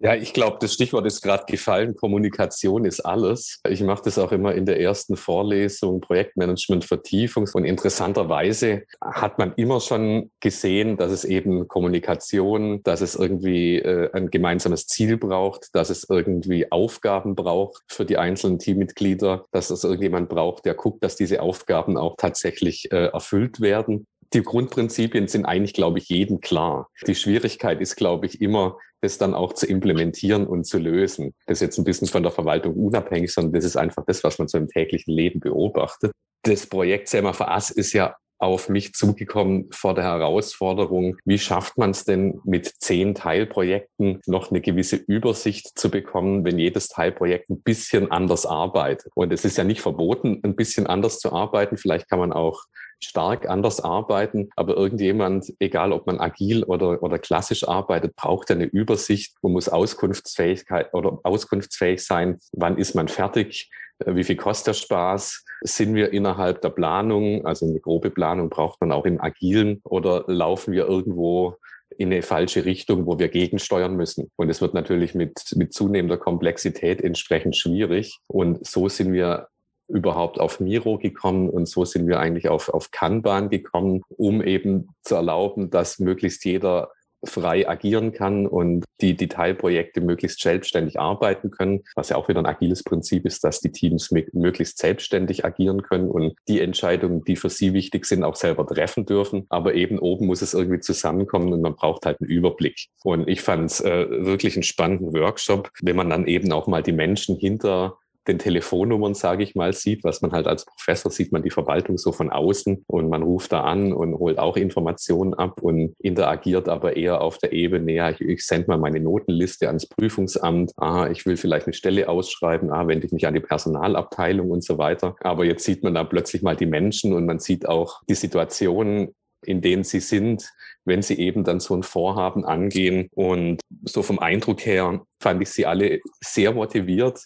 Ja, 0.00 0.14
ich 0.14 0.32
glaube, 0.32 0.58
das 0.60 0.74
Stichwort 0.74 1.06
ist 1.06 1.22
gerade 1.22 1.44
gefallen. 1.46 1.96
Kommunikation 1.96 2.84
ist 2.84 3.00
alles. 3.00 3.60
Ich 3.68 3.82
mache 3.82 4.02
das 4.04 4.16
auch 4.16 4.30
immer 4.30 4.54
in 4.54 4.64
der 4.64 4.80
ersten 4.80 5.16
Vorlesung 5.16 6.00
Projektmanagement 6.00 6.84
Vertiefung. 6.84 7.48
Und 7.52 7.64
interessanterweise 7.64 8.84
hat 9.00 9.40
man 9.40 9.54
immer 9.56 9.80
schon 9.80 10.30
gesehen, 10.38 10.98
dass 10.98 11.10
es 11.10 11.24
eben 11.24 11.66
Kommunikation, 11.66 12.80
dass 12.84 13.00
es 13.00 13.16
irgendwie 13.16 13.78
äh, 13.78 14.10
ein 14.12 14.30
gemeinsames 14.30 14.86
Ziel 14.86 15.16
braucht, 15.16 15.74
dass 15.74 15.90
es 15.90 16.06
irgendwie 16.08 16.70
Aufgaben 16.70 17.34
braucht 17.34 17.82
für 17.88 18.04
die 18.04 18.18
einzelnen 18.18 18.60
Teammitglieder, 18.60 19.46
dass 19.50 19.70
es 19.70 19.82
irgendjemand 19.82 20.28
braucht, 20.28 20.64
der 20.64 20.74
guckt, 20.74 21.02
dass 21.02 21.16
diese 21.16 21.42
Aufgaben 21.42 21.96
auch 21.96 22.14
tatsächlich 22.16 22.92
äh, 22.92 23.06
erfüllt 23.06 23.60
werden 23.60 24.06
die 24.34 24.42
Grundprinzipien 24.42 25.26
sind 25.26 25.46
eigentlich, 25.46 25.72
glaube 25.72 25.98
ich, 25.98 26.08
jedem 26.08 26.40
klar. 26.40 26.90
Die 27.06 27.14
Schwierigkeit 27.14 27.80
ist, 27.80 27.96
glaube 27.96 28.26
ich, 28.26 28.40
immer, 28.40 28.76
das 29.00 29.18
dann 29.18 29.34
auch 29.34 29.52
zu 29.52 29.66
implementieren 29.66 30.46
und 30.46 30.64
zu 30.64 30.78
lösen. 30.78 31.34
Das 31.46 31.58
ist 31.58 31.62
jetzt 31.62 31.78
ein 31.78 31.84
bisschen 31.84 32.08
von 32.08 32.22
der 32.22 32.32
Verwaltung 32.32 32.74
unabhängig, 32.74 33.32
sondern 33.32 33.52
das 33.52 33.64
ist 33.64 33.76
einfach 33.76 34.04
das, 34.06 34.24
was 34.24 34.38
man 34.38 34.48
so 34.48 34.58
im 34.58 34.68
täglichen 34.68 35.12
Leben 35.12 35.40
beobachtet. 35.40 36.12
Das 36.42 36.66
Projekt 36.66 37.08
Selma 37.08 37.30
Ass 37.38 37.70
ist 37.70 37.92
ja 37.92 38.16
auf 38.38 38.68
mich 38.68 38.92
zugekommen 38.92 39.68
vor 39.72 39.94
der 39.94 40.04
Herausforderung, 40.04 41.16
wie 41.24 41.38
schafft 41.38 41.76
man 41.76 41.90
es 41.90 42.04
denn 42.04 42.40
mit 42.44 42.72
zehn 42.78 43.14
Teilprojekten 43.14 44.20
noch 44.26 44.50
eine 44.50 44.60
gewisse 44.60 44.96
Übersicht 44.96 45.76
zu 45.76 45.90
bekommen, 45.90 46.44
wenn 46.44 46.58
jedes 46.58 46.88
Teilprojekt 46.88 47.50
ein 47.50 47.62
bisschen 47.62 48.10
anders 48.12 48.46
arbeitet. 48.46 49.10
Und 49.14 49.32
es 49.32 49.44
ist 49.44 49.58
ja 49.58 49.64
nicht 49.64 49.80
verboten, 49.80 50.40
ein 50.44 50.54
bisschen 50.54 50.86
anders 50.86 51.18
zu 51.18 51.32
arbeiten. 51.32 51.76
Vielleicht 51.76 52.08
kann 52.08 52.20
man 52.20 52.32
auch 52.32 52.62
stark 53.00 53.48
anders 53.48 53.80
arbeiten. 53.80 54.50
Aber 54.56 54.76
irgendjemand, 54.76 55.52
egal 55.58 55.92
ob 55.92 56.06
man 56.06 56.20
agil 56.20 56.64
oder, 56.64 57.02
oder 57.02 57.18
klassisch 57.18 57.66
arbeitet, 57.66 58.16
braucht 58.16 58.50
eine 58.50 58.64
Übersicht. 58.64 59.34
Man 59.42 59.52
muss 59.52 59.68
Auskunftsfähigkeit 59.68 60.92
oder 60.94 61.20
auskunftsfähig 61.22 62.04
sein. 62.04 62.38
Wann 62.52 62.78
ist 62.78 62.94
man 62.94 63.08
fertig? 63.08 63.70
Äh, 63.98 64.14
wie 64.14 64.24
viel 64.24 64.36
kostet 64.36 64.68
der 64.68 64.74
Spaß? 64.74 65.44
Sind 65.62 65.94
wir 65.94 66.12
innerhalb 66.12 66.62
der 66.62 66.70
Planung? 66.70 67.44
Also 67.46 67.66
eine 67.66 67.80
grobe 67.80 68.10
Planung 68.10 68.48
braucht 68.48 68.80
man 68.80 68.92
auch 68.92 69.06
im 69.06 69.20
Agilen 69.20 69.80
oder 69.84 70.24
laufen 70.26 70.72
wir 70.72 70.86
irgendwo 70.86 71.56
in 71.96 72.12
eine 72.12 72.22
falsche 72.22 72.64
Richtung, 72.64 73.06
wo 73.06 73.18
wir 73.18 73.28
gegensteuern 73.28 73.96
müssen. 73.96 74.30
Und 74.36 74.50
es 74.50 74.60
wird 74.60 74.74
natürlich 74.74 75.14
mit, 75.14 75.54
mit 75.56 75.72
zunehmender 75.72 76.16
Komplexität 76.16 77.00
entsprechend 77.00 77.56
schwierig. 77.56 78.18
Und 78.28 78.64
so 78.64 78.88
sind 78.88 79.12
wir 79.12 79.48
überhaupt 79.88 80.38
auf 80.40 80.60
Miro 80.60 80.98
gekommen 80.98 81.48
und 81.48 81.66
so 81.68 81.84
sind 81.84 82.06
wir 82.06 82.20
eigentlich 82.20 82.48
auf, 82.48 82.68
auf 82.68 82.90
Kanban 82.90 83.48
gekommen, 83.48 84.02
um 84.08 84.42
eben 84.42 84.88
zu 85.02 85.14
erlauben, 85.14 85.70
dass 85.70 85.98
möglichst 85.98 86.44
jeder 86.44 86.90
frei 87.24 87.68
agieren 87.68 88.12
kann 88.12 88.46
und 88.46 88.84
die, 89.00 89.16
Teilprojekte 89.16 90.00
möglichst 90.00 90.40
selbstständig 90.40 90.98
arbeiten 90.98 91.50
können, 91.50 91.82
was 91.94 92.08
ja 92.10 92.16
auch 92.16 92.28
wieder 92.28 92.40
ein 92.40 92.46
agiles 92.46 92.82
Prinzip 92.82 93.26
ist, 93.26 93.44
dass 93.44 93.60
die 93.60 93.72
Teams 93.72 94.10
möglichst 94.32 94.78
selbstständig 94.78 95.44
agieren 95.44 95.82
können 95.82 96.08
und 96.08 96.34
die 96.48 96.60
Entscheidungen, 96.60 97.24
die 97.24 97.36
für 97.36 97.50
sie 97.50 97.72
wichtig 97.72 98.06
sind, 98.06 98.24
auch 98.24 98.36
selber 98.36 98.66
treffen 98.66 99.04
dürfen. 99.04 99.46
Aber 99.48 99.74
eben 99.74 99.98
oben 99.98 100.26
muss 100.26 100.42
es 100.42 100.54
irgendwie 100.54 100.80
zusammenkommen 100.80 101.52
und 101.52 101.60
man 101.60 101.76
braucht 101.76 102.06
halt 102.06 102.20
einen 102.20 102.30
Überblick. 102.30 102.86
Und 103.02 103.28
ich 103.28 103.40
fand 103.40 103.70
es 103.70 103.80
äh, 103.80 104.06
wirklich 104.08 104.56
einen 104.56 104.62
spannenden 104.62 105.12
Workshop, 105.12 105.70
wenn 105.82 105.96
man 105.96 106.10
dann 106.10 106.26
eben 106.26 106.52
auch 106.52 106.66
mal 106.66 106.82
die 106.82 106.92
Menschen 106.92 107.36
hinter 107.36 107.98
den 108.28 108.38
Telefonnummern, 108.38 109.14
sage 109.14 109.42
ich 109.42 109.54
mal, 109.54 109.72
sieht, 109.72 110.04
was 110.04 110.22
man 110.22 110.32
halt 110.32 110.46
als 110.46 110.64
Professor 110.64 111.10
sieht, 111.10 111.32
man 111.32 111.42
die 111.42 111.50
Verwaltung 111.50 111.98
so 111.98 112.12
von 112.12 112.30
außen 112.30 112.84
und 112.86 113.08
man 113.08 113.22
ruft 113.22 113.52
da 113.52 113.62
an 113.62 113.92
und 113.92 114.14
holt 114.14 114.38
auch 114.38 114.56
Informationen 114.56 115.34
ab 115.34 115.62
und 115.62 115.94
interagiert 115.98 116.68
aber 116.68 116.96
eher 116.96 117.20
auf 117.20 117.38
der 117.38 117.52
Ebene, 117.52 117.92
ja, 117.92 118.10
ich, 118.10 118.20
ich 118.20 118.46
sende 118.46 118.68
mal 118.68 118.78
meine 118.78 119.00
Notenliste 119.00 119.66
ans 119.66 119.86
Prüfungsamt, 119.86 120.72
ah, 120.76 121.08
ich 121.10 121.26
will 121.26 121.36
vielleicht 121.36 121.66
eine 121.66 121.74
Stelle 121.74 122.08
ausschreiben, 122.08 122.70
ah, 122.70 122.86
wende 122.86 123.06
ich 123.06 123.12
mich 123.12 123.26
an 123.26 123.34
die 123.34 123.40
Personalabteilung 123.40 124.50
und 124.50 124.64
so 124.64 124.78
weiter. 124.78 125.16
Aber 125.20 125.44
jetzt 125.44 125.64
sieht 125.64 125.82
man 125.82 125.94
da 125.94 126.04
plötzlich 126.04 126.42
mal 126.42 126.56
die 126.56 126.66
Menschen 126.66 127.12
und 127.12 127.26
man 127.26 127.38
sieht 127.38 127.68
auch 127.68 128.02
die 128.08 128.14
Situationen, 128.14 129.14
in 129.44 129.60
denen 129.60 129.84
sie 129.84 130.00
sind, 130.00 130.50
wenn 130.84 131.02
sie 131.02 131.18
eben 131.18 131.44
dann 131.44 131.60
so 131.60 131.74
ein 131.74 131.82
Vorhaben 131.82 132.44
angehen. 132.44 133.08
Und 133.14 133.60
so 133.84 134.02
vom 134.02 134.18
Eindruck 134.18 134.64
her 134.64 135.02
fand 135.22 135.42
ich 135.42 135.50
sie 135.50 135.66
alle 135.66 136.00
sehr 136.20 136.52
motiviert, 136.52 137.20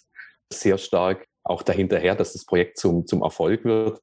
sehr 0.59 0.77
stark 0.77 1.25
auch 1.43 1.61
dahinterher, 1.61 2.15
dass 2.15 2.33
das 2.33 2.45
Projekt 2.45 2.77
zum, 2.77 3.05
zum 3.05 3.21
Erfolg 3.21 3.65
wird. 3.65 3.99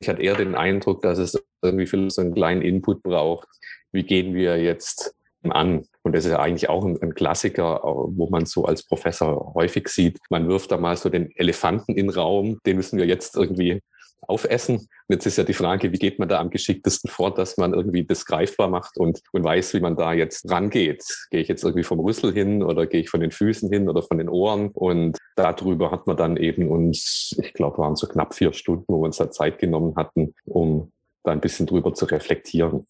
Ich 0.00 0.08
hatte 0.08 0.22
eher 0.22 0.34
den 0.34 0.54
Eindruck, 0.54 1.02
dass 1.02 1.18
es 1.18 1.40
irgendwie 1.62 1.86
für 1.86 2.10
so 2.10 2.22
einen 2.22 2.34
kleinen 2.34 2.62
Input 2.62 3.02
braucht. 3.02 3.48
Wie 3.92 4.02
gehen 4.02 4.34
wir 4.34 4.60
jetzt 4.60 5.14
an? 5.42 5.84
Und 6.02 6.14
das 6.14 6.24
ist 6.24 6.32
ja 6.32 6.40
eigentlich 6.40 6.68
auch 6.68 6.84
ein, 6.84 7.00
ein, 7.00 7.14
Klassiker, 7.14 7.80
wo 7.82 8.28
man 8.28 8.46
so 8.46 8.64
als 8.64 8.84
Professor 8.84 9.54
häufig 9.54 9.88
sieht. 9.88 10.18
Man 10.30 10.48
wirft 10.48 10.72
da 10.72 10.78
mal 10.78 10.96
so 10.96 11.08
den 11.08 11.30
Elefanten 11.36 11.92
in 11.92 12.08
den 12.08 12.10
Raum, 12.10 12.58
den 12.66 12.76
müssen 12.76 12.98
wir 12.98 13.06
jetzt 13.06 13.36
irgendwie 13.36 13.80
aufessen. 14.26 14.76
Und 14.76 14.88
jetzt 15.08 15.26
ist 15.26 15.38
ja 15.38 15.44
die 15.44 15.52
Frage, 15.52 15.92
wie 15.92 15.98
geht 15.98 16.18
man 16.18 16.28
da 16.28 16.40
am 16.40 16.50
geschicktesten 16.50 17.10
vor, 17.10 17.34
dass 17.34 17.56
man 17.56 17.74
irgendwie 17.74 18.04
das 18.04 18.24
greifbar 18.24 18.68
macht 18.68 18.96
und, 18.96 19.20
und 19.32 19.44
weiß, 19.44 19.74
wie 19.74 19.80
man 19.80 19.96
da 19.96 20.12
jetzt 20.12 20.50
rangeht. 20.50 21.04
Gehe 21.30 21.40
ich 21.40 21.48
jetzt 21.48 21.64
irgendwie 21.64 21.84
vom 21.84 22.00
Rüssel 22.00 22.32
hin 22.32 22.62
oder 22.62 22.86
gehe 22.86 23.00
ich 23.00 23.10
von 23.10 23.20
den 23.20 23.30
Füßen 23.30 23.70
hin 23.70 23.88
oder 23.88 24.02
von 24.02 24.18
den 24.18 24.28
Ohren? 24.28 24.70
Und 24.70 25.18
darüber 25.36 25.90
hat 25.90 26.06
man 26.06 26.16
dann 26.16 26.36
eben 26.36 26.68
uns, 26.68 27.36
ich 27.42 27.52
glaube, 27.52 27.78
waren 27.78 27.96
so 27.96 28.06
knapp 28.06 28.34
vier 28.34 28.52
Stunden, 28.52 28.84
wo 28.88 29.00
wir 29.00 29.06
uns 29.06 29.16
da 29.16 29.30
Zeit 29.30 29.58
genommen 29.58 29.96
hatten, 29.96 30.34
um 30.44 30.92
da 31.24 31.32
ein 31.32 31.40
bisschen 31.40 31.66
drüber 31.66 31.94
zu 31.94 32.04
reflektieren. 32.06 32.86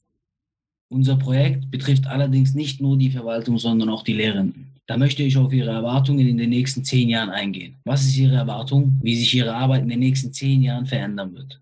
Unser 0.88 1.16
Projekt 1.16 1.70
betrifft 1.70 2.06
allerdings 2.06 2.54
nicht 2.54 2.82
nur 2.82 2.98
die 2.98 3.10
Verwaltung, 3.10 3.56
sondern 3.58 3.88
auch 3.88 4.02
die 4.02 4.12
Lehrenden. 4.12 4.71
Da 4.86 4.96
möchte 4.96 5.22
ich 5.22 5.36
auf 5.36 5.52
Ihre 5.52 5.70
Erwartungen 5.70 6.26
in 6.26 6.38
den 6.38 6.50
nächsten 6.50 6.84
zehn 6.84 7.08
Jahren 7.08 7.30
eingehen. 7.30 7.76
Was 7.84 8.02
ist 8.02 8.16
Ihre 8.16 8.36
Erwartung, 8.36 8.98
wie 9.02 9.16
sich 9.16 9.34
Ihre 9.34 9.54
Arbeit 9.54 9.82
in 9.82 9.88
den 9.88 10.00
nächsten 10.00 10.32
zehn 10.32 10.62
Jahren 10.62 10.86
verändern 10.86 11.34
wird? 11.34 11.60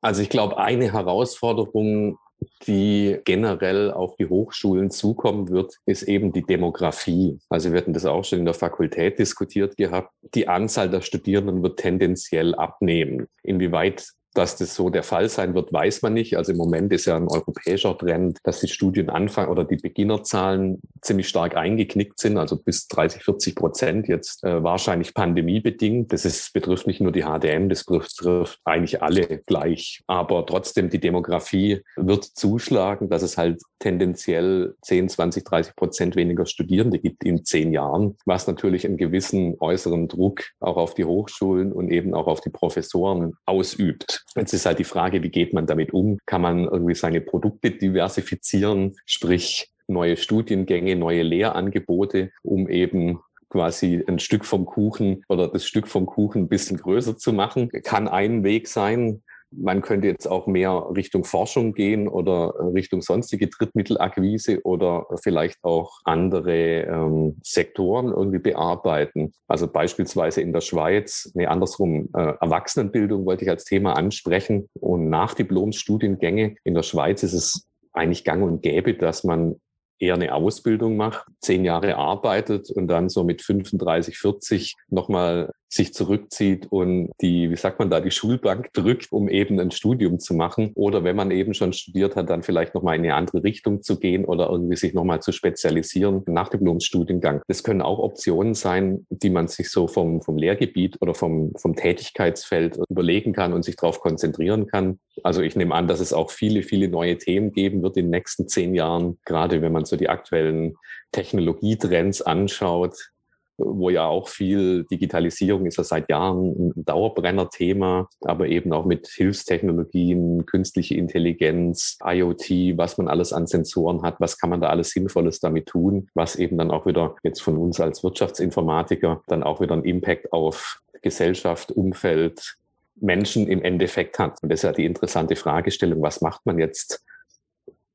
Also 0.00 0.22
ich 0.22 0.28
glaube, 0.28 0.58
eine 0.58 0.92
Herausforderung, 0.92 2.18
die 2.66 3.18
generell 3.24 3.92
auf 3.92 4.16
die 4.16 4.26
Hochschulen 4.26 4.90
zukommen 4.90 5.48
wird, 5.48 5.74
ist 5.86 6.02
eben 6.02 6.32
die 6.32 6.42
Demografie. 6.42 7.38
Also 7.48 7.72
wir 7.72 7.78
hatten 7.78 7.92
das 7.92 8.04
auch 8.04 8.24
schon 8.24 8.40
in 8.40 8.44
der 8.44 8.54
Fakultät 8.54 9.18
diskutiert 9.18 9.76
gehabt. 9.76 10.12
Die 10.34 10.48
Anzahl 10.48 10.90
der 10.90 11.00
Studierenden 11.00 11.62
wird 11.62 11.78
tendenziell 11.78 12.54
abnehmen. 12.54 13.26
Inwieweit 13.42 14.12
dass 14.36 14.56
das 14.56 14.74
so 14.74 14.90
der 14.90 15.02
Fall 15.02 15.28
sein 15.28 15.54
wird, 15.54 15.72
weiß 15.72 16.02
man 16.02 16.12
nicht. 16.12 16.36
Also 16.36 16.52
im 16.52 16.58
Moment 16.58 16.92
ist 16.92 17.06
ja 17.06 17.16
ein 17.16 17.28
europäischer 17.28 17.96
Trend, 17.96 18.38
dass 18.44 18.60
die 18.60 18.68
Studienanfang 18.68 19.48
oder 19.48 19.64
die 19.64 19.76
Beginnerzahlen 19.76 20.80
ziemlich 21.06 21.28
stark 21.28 21.56
eingeknickt 21.56 22.18
sind, 22.18 22.36
also 22.36 22.56
bis 22.56 22.88
30, 22.88 23.22
40 23.22 23.54
Prozent 23.54 24.08
jetzt 24.08 24.44
äh, 24.44 24.62
wahrscheinlich 24.62 25.14
pandemiebedingt. 25.14 26.12
Das 26.12 26.24
ist, 26.24 26.52
betrifft 26.52 26.86
nicht 26.86 27.00
nur 27.00 27.12
die 27.12 27.22
HDM, 27.22 27.68
das 27.68 27.84
betrifft 27.84 28.60
eigentlich 28.64 29.02
alle 29.02 29.42
gleich. 29.46 30.02
Aber 30.06 30.44
trotzdem, 30.44 30.90
die 30.90 31.00
Demografie 31.00 31.82
wird 31.96 32.24
zuschlagen, 32.24 33.08
dass 33.08 33.22
es 33.22 33.38
halt 33.38 33.62
tendenziell 33.78 34.74
10, 34.82 35.08
20, 35.08 35.44
30 35.44 35.76
Prozent 35.76 36.16
weniger 36.16 36.46
Studierende 36.46 36.98
gibt 36.98 37.24
in 37.24 37.44
zehn 37.44 37.72
Jahren, 37.72 38.16
was 38.24 38.46
natürlich 38.46 38.86
einen 38.86 38.96
gewissen 38.96 39.56
äußeren 39.60 40.08
Druck 40.08 40.44
auch 40.60 40.76
auf 40.76 40.94
die 40.94 41.04
Hochschulen 41.04 41.72
und 41.72 41.90
eben 41.90 42.14
auch 42.14 42.26
auf 42.26 42.40
die 42.40 42.50
Professoren 42.50 43.34
ausübt. 43.44 44.24
Jetzt 44.34 44.52
ist 44.52 44.66
halt 44.66 44.78
die 44.78 44.84
Frage, 44.84 45.22
wie 45.22 45.30
geht 45.30 45.52
man 45.52 45.66
damit 45.66 45.92
um? 45.92 46.18
Kann 46.26 46.42
man 46.42 46.64
irgendwie 46.64 46.94
seine 46.94 47.20
Produkte 47.20 47.70
diversifizieren, 47.70 48.96
sprich 49.04 49.70
neue 49.88 50.16
Studiengänge, 50.16 50.96
neue 50.96 51.22
Lehrangebote, 51.22 52.30
um 52.42 52.68
eben 52.68 53.20
quasi 53.48 54.04
ein 54.06 54.18
Stück 54.18 54.44
vom 54.44 54.66
Kuchen 54.66 55.24
oder 55.28 55.48
das 55.48 55.66
Stück 55.66 55.88
vom 55.88 56.06
Kuchen 56.06 56.42
ein 56.42 56.48
bisschen 56.48 56.76
größer 56.76 57.16
zu 57.16 57.32
machen, 57.32 57.70
kann 57.84 58.08
ein 58.08 58.44
Weg 58.44 58.68
sein. 58.68 59.22
Man 59.52 59.80
könnte 59.80 60.08
jetzt 60.08 60.26
auch 60.26 60.48
mehr 60.48 60.88
Richtung 60.94 61.24
Forschung 61.24 61.72
gehen 61.72 62.08
oder 62.08 62.52
Richtung 62.74 63.00
sonstige 63.00 63.46
Drittmittelakquise 63.46 64.60
oder 64.64 65.06
vielleicht 65.22 65.62
auch 65.62 66.00
andere 66.04 66.82
ähm, 66.82 67.38
Sektoren 67.44 68.08
irgendwie 68.08 68.40
bearbeiten. 68.40 69.32
Also 69.46 69.68
beispielsweise 69.68 70.40
in 70.40 70.52
der 70.52 70.60
Schweiz, 70.62 71.30
nee, 71.34 71.46
andersrum, 71.46 72.08
äh, 72.14 72.34
Erwachsenenbildung 72.40 73.24
wollte 73.24 73.44
ich 73.44 73.50
als 73.50 73.64
Thema 73.64 73.96
ansprechen 73.96 74.68
und 74.74 75.08
Nachdiplomsstudiengänge. 75.08 76.56
In 76.64 76.74
der 76.74 76.82
Schweiz 76.82 77.22
ist 77.22 77.32
es 77.32 77.68
eigentlich 77.92 78.24
gang 78.24 78.42
und 78.42 78.62
gäbe, 78.62 78.94
dass 78.94 79.22
man 79.22 79.60
eher 79.98 80.14
eine 80.14 80.34
Ausbildung 80.34 80.96
macht, 80.96 81.26
zehn 81.40 81.64
Jahre 81.64 81.96
arbeitet 81.96 82.70
und 82.70 82.88
dann 82.88 83.08
so 83.08 83.24
mit 83.24 83.42
35, 83.42 84.18
40 84.18 84.74
nochmal 84.88 85.52
sich 85.68 85.92
zurückzieht 85.92 86.66
und 86.70 87.10
die, 87.20 87.50
wie 87.50 87.56
sagt 87.56 87.78
man 87.78 87.90
da, 87.90 88.00
die 88.00 88.10
Schulbank 88.10 88.72
drückt, 88.72 89.10
um 89.12 89.28
eben 89.28 89.58
ein 89.58 89.70
Studium 89.70 90.18
zu 90.18 90.34
machen. 90.34 90.72
Oder 90.74 91.04
wenn 91.04 91.16
man 91.16 91.30
eben 91.30 91.54
schon 91.54 91.72
studiert 91.72 92.16
hat, 92.16 92.30
dann 92.30 92.42
vielleicht 92.42 92.74
nochmal 92.74 92.96
in 92.96 93.02
eine 93.02 93.14
andere 93.14 93.42
Richtung 93.42 93.82
zu 93.82 93.98
gehen 93.98 94.24
oder 94.24 94.48
irgendwie 94.48 94.76
sich 94.76 94.94
nochmal 94.94 95.20
zu 95.20 95.32
spezialisieren 95.32 96.22
nach 96.26 96.48
Diplomstudiengang. 96.48 97.42
Das 97.48 97.64
können 97.64 97.82
auch 97.82 97.98
Optionen 97.98 98.54
sein, 98.54 99.06
die 99.10 99.30
man 99.30 99.48
sich 99.48 99.70
so 99.70 99.88
vom, 99.88 100.22
vom 100.22 100.36
Lehrgebiet 100.36 100.98
oder 101.00 101.14
vom, 101.14 101.52
vom 101.56 101.74
Tätigkeitsfeld 101.74 102.78
überlegen 102.88 103.32
kann 103.32 103.52
und 103.52 103.64
sich 103.64 103.76
darauf 103.76 104.00
konzentrieren 104.00 104.66
kann. 104.66 105.00
Also 105.22 105.42
ich 105.42 105.56
nehme 105.56 105.74
an, 105.74 105.88
dass 105.88 106.00
es 106.00 106.12
auch 106.12 106.30
viele, 106.30 106.62
viele 106.62 106.88
neue 106.88 107.18
Themen 107.18 107.52
geben 107.52 107.82
wird 107.82 107.96
in 107.96 108.06
den 108.06 108.10
nächsten 108.10 108.48
zehn 108.48 108.74
Jahren, 108.74 109.18
gerade 109.24 109.62
wenn 109.62 109.72
man 109.72 109.84
so 109.84 109.96
die 109.96 110.08
aktuellen 110.08 110.76
Technologietrends 111.12 112.22
anschaut, 112.22 113.10
wo 113.58 113.90
ja 113.90 114.06
auch 114.06 114.28
viel 114.28 114.84
Digitalisierung 114.84 115.66
ist 115.66 115.78
ja 115.78 115.84
seit 115.84 116.10
Jahren 116.10 116.72
ein 116.76 116.84
Dauerbrenner-Thema, 116.84 118.08
aber 118.22 118.46
eben 118.48 118.72
auch 118.72 118.84
mit 118.84 119.08
Hilfstechnologien, 119.08 120.46
künstliche 120.46 120.94
Intelligenz, 120.94 121.98
IoT, 122.04 122.76
was 122.76 122.98
man 122.98 123.08
alles 123.08 123.32
an 123.32 123.46
Sensoren 123.46 124.02
hat, 124.02 124.20
was 124.20 124.38
kann 124.38 124.50
man 124.50 124.60
da 124.60 124.68
alles 124.68 124.90
Sinnvolles 124.90 125.40
damit 125.40 125.66
tun, 125.66 126.08
was 126.14 126.36
eben 126.36 126.58
dann 126.58 126.70
auch 126.70 126.86
wieder 126.86 127.16
jetzt 127.22 127.40
von 127.40 127.56
uns 127.56 127.80
als 127.80 128.04
Wirtschaftsinformatiker 128.04 129.22
dann 129.26 129.42
auch 129.42 129.60
wieder 129.60 129.72
einen 129.72 129.84
Impact 129.84 130.32
auf 130.32 130.80
Gesellschaft, 131.02 131.72
Umfeld, 131.72 132.56
Menschen 132.96 133.46
im 133.46 133.62
Endeffekt 133.62 134.18
hat. 134.18 134.42
Und 134.42 134.50
das 134.50 134.60
ist 134.60 134.64
ja 134.64 134.72
die 134.72 134.86
interessante 134.86 135.36
Fragestellung, 135.36 136.02
was 136.02 136.20
macht 136.20 136.44
man 136.46 136.58
jetzt 136.58 137.04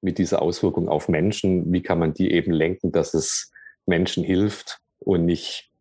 mit 0.01 0.17
dieser 0.17 0.41
Auswirkung 0.41 0.89
auf 0.89 1.09
Menschen? 1.09 1.71
Wie 1.71 1.81
kann 1.81 1.99
man 1.99 2.13
die 2.13 2.31
eben 2.31 2.51
lenken, 2.51 2.91
dass 2.91 3.13
es 3.13 3.51
Menschen 3.85 4.23
hilft 4.23 4.79
und 5.03 5.25
nicht 5.25 5.71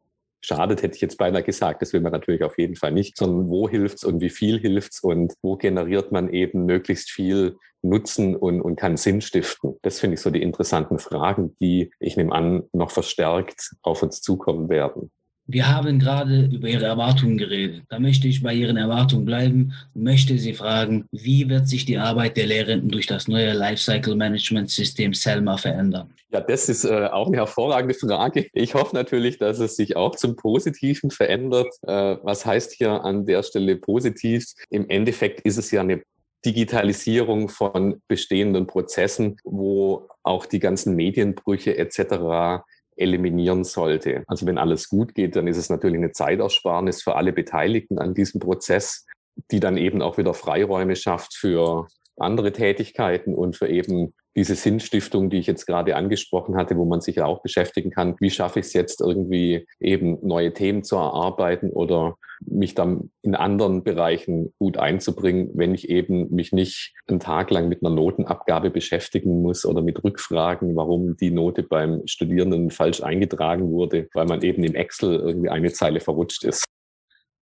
schadet, 0.43 0.83
hätte 0.83 0.97
ich 0.97 1.03
jetzt 1.03 1.19
beinahe 1.19 1.43
gesagt. 1.43 1.83
Das 1.83 1.93
will 1.93 2.01
man 2.01 2.13
natürlich 2.13 2.43
auf 2.43 2.59
jeden 2.59 2.77
Fall 2.77 2.93
nicht, 2.93 3.17
sondern 3.17 3.49
wo 3.49 3.69
hilft's 3.69 4.05
und 4.05 4.21
wie 4.21 4.31
viel 4.31 4.59
hilft's 4.59 5.01
und 5.01 5.35
wo 5.43 5.57
generiert 5.57 6.13
man 6.13 6.31
eben 6.31 6.65
möglichst 6.65 7.11
viel 7.11 7.57
Nutzen 7.83 8.37
und, 8.37 8.61
und 8.61 8.77
kann 8.77 8.97
Sinn 8.97 9.21
stiften. 9.21 9.77
Das 9.83 10.01
finde 10.01 10.15
ich 10.15 10.21
so 10.21 10.31
die 10.31 10.43
interessanten 10.43 10.99
Fragen, 10.99 11.57
die 11.61 11.91
ich 11.99 12.17
nehme 12.17 12.33
an, 12.33 12.65
noch 12.73 12.91
verstärkt 12.91 13.75
auf 13.83 14.03
uns 14.03 14.21
zukommen 14.21 14.69
werden. 14.69 15.11
Wir 15.53 15.67
haben 15.67 15.99
gerade 15.99 16.49
über 16.53 16.69
Ihre 16.69 16.85
Erwartungen 16.85 17.37
geredet. 17.37 17.83
Da 17.89 17.99
möchte 17.99 18.29
ich 18.29 18.41
bei 18.41 18.55
Ihren 18.55 18.77
Erwartungen 18.77 19.25
bleiben 19.25 19.73
und 19.97 20.05
möchte 20.05 20.39
Sie 20.39 20.55
fragen, 20.55 21.07
wie 21.11 21.49
wird 21.49 21.67
sich 21.67 21.85
die 21.85 21.99
Arbeit 21.99 22.37
der 22.37 22.47
Lehrenden 22.47 22.89
durch 22.89 23.09
das 23.09 23.27
neue 23.27 23.53
Lifecycle 23.53 24.15
Management 24.15 24.71
System 24.71 25.13
Selma 25.13 25.57
verändern? 25.57 26.11
Ja, 26.33 26.41
das 26.41 26.69
ist 26.69 26.85
äh, 26.85 27.07
auch 27.07 27.27
eine 27.27 27.39
hervorragende 27.39 27.95
Frage. 27.95 28.47
Ich 28.53 28.75
hoffe 28.75 28.95
natürlich, 28.95 29.39
dass 29.39 29.59
es 29.59 29.75
sich 29.75 29.97
auch 29.97 30.15
zum 30.15 30.37
Positiven 30.37 31.11
verändert. 31.11 31.75
Äh, 31.83 32.19
was 32.23 32.47
heißt 32.47 32.73
hier 32.73 33.05
an 33.05 33.27
der 33.27 33.43
Stelle 33.43 33.75
positiv? 33.75 34.45
Im 34.71 34.89
Endeffekt 34.89 35.41
ist 35.41 35.57
es 35.57 35.73
ja 35.73 35.81
eine 35.81 36.01
Digitalisierung 36.47 37.49
von 37.49 38.01
bestehenden 38.07 38.69
Prozessen, 38.69 39.37
wo 39.43 40.09
auch 40.23 40.47
die 40.47 40.61
ganzen 40.61 40.95
Medienbrüche 40.95 41.77
etc 41.77 42.63
eliminieren 43.01 43.65
sollte. 43.65 44.23
Also 44.27 44.47
wenn 44.47 44.59
alles 44.59 44.89
gut 44.89 45.15
geht, 45.15 45.37
dann 45.37 45.47
ist 45.47 45.57
es 45.57 45.71
natürlich 45.71 45.97
eine 45.97 46.13
Zeitersparnis 46.13 47.03
für 47.03 47.17
alle 47.17 47.33
Beteiligten 47.33 47.99
an 47.99 48.15
diesem 48.15 48.41
Prozess, 48.41 49.07
die 49.51 49.61
dann 49.61 49.77
eben 49.77 50.03
auch 50.03 50.19
wieder 50.19 50.35
Freiräume 50.35 50.97
schafft 50.97 51.35
für 51.35 51.89
andere 52.17 52.53
Tätigkeiten 52.53 53.35
und 53.35 53.57
für 53.57 53.69
eben 53.69 54.15
diese 54.37 54.55
Sinnstiftung, 54.55 55.31
die 55.31 55.39
ich 55.39 55.47
jetzt 55.47 55.67
gerade 55.67 55.97
angesprochen 55.97 56.57
hatte, 56.57 56.77
wo 56.77 56.85
man 56.85 57.01
sich 57.01 57.17
ja 57.17 57.27
auch 57.27 57.43
beschäftigen 57.43 57.91
kann, 57.91 58.17
wie 58.21 58.31
schaffe 58.31 58.61
ich 58.61 58.67
es 58.67 58.73
jetzt 58.73 59.01
irgendwie 59.01 59.67
eben 59.81 60.19
neue 60.27 60.53
Themen 60.53 60.85
zu 60.85 60.97
erarbeiten 60.97 61.71
oder 61.71 62.17
mich 62.41 62.75
dann 62.75 63.11
in 63.23 63.35
anderen 63.35 63.85
Bereichen 63.85 64.53
gut 64.59 64.79
einzubringen, 64.79 65.51
wenn 65.55 65.75
ich 65.75 65.89
eben 65.91 66.31
mich 66.31 66.53
nicht 66.53 66.95
einen 67.07 67.21
Tag 67.21 67.51
lang 67.51 67.69
mit 67.69 67.85
einer 67.85 67.95
Notenabgabe 67.95 68.71
beschäftigen 68.71 69.43
muss 69.43 69.67
oder 69.67 69.83
mit 69.83 70.03
Rückfragen, 70.03 70.75
warum 70.77 71.17
die 71.17 71.31
Note 71.31 71.63
beim 71.63 72.07
Studierenden 72.07 72.71
falsch 72.71 73.03
eingetragen 73.03 73.71
wurde, 73.71 74.09
weil 74.15 74.27
man 74.27 74.43
eben 74.43 74.65
im 74.65 74.75
Excel 74.75 75.17
irgendwie 75.17 75.51
eine 75.51 75.73
Zeile 75.73 76.01
verrutscht 76.01 76.45
ist. 76.45 76.65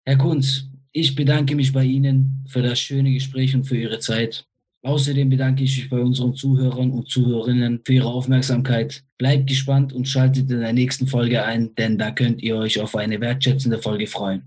Herr 0.06 0.18
Kunz, 0.18 0.70
ich 0.94 1.16
bedanke 1.16 1.56
mich 1.56 1.74
bei 1.74 1.84
Ihnen 1.84 2.46
für 2.48 2.62
das 2.62 2.80
schöne 2.80 3.12
Gespräch 3.12 3.56
und 3.56 3.66
für 3.66 3.78
Ihre 3.78 4.00
Zeit. 4.00 4.48
Außerdem 4.88 5.30
bedanke 5.30 5.66
ich 5.66 5.78
mich 5.78 5.90
bei 5.90 6.00
unseren 6.00 6.34
Zuhörern 6.34 6.92
und 6.92 7.10
Zuhörerinnen 7.10 7.82
für 7.84 7.96
Ihre 7.96 8.08
Aufmerksamkeit. 8.08 9.04
Bleibt 9.18 9.48
gespannt 9.48 9.92
und 9.92 10.08
schaltet 10.08 10.50
in 10.50 10.62
der 10.62 10.72
nächsten 10.72 11.08
Folge 11.08 11.44
ein, 11.44 11.76
denn 11.76 11.98
da 11.98 12.12
könnt 12.12 12.42
ihr 12.42 12.56
euch 12.56 12.80
auf 12.80 12.96
eine 12.96 13.20
wertschätzende 13.20 13.80
Folge 13.80 14.08
freuen. 14.08 14.44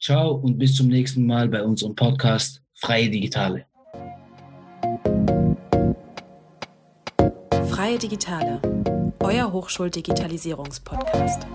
Ciao 0.00 0.30
und 0.32 0.56
bis 0.58 0.76
zum 0.76 0.88
nächsten 0.88 1.26
Mal 1.26 1.46
bei 1.46 1.62
unserem 1.62 1.94
Podcast 1.94 2.62
Freie 2.72 3.10
Digitale. 3.10 3.66
Freie 7.68 7.98
Digitale, 7.98 8.62
euer 9.20 9.52
Hochschuldigitalisierungspodcast. 9.52 11.46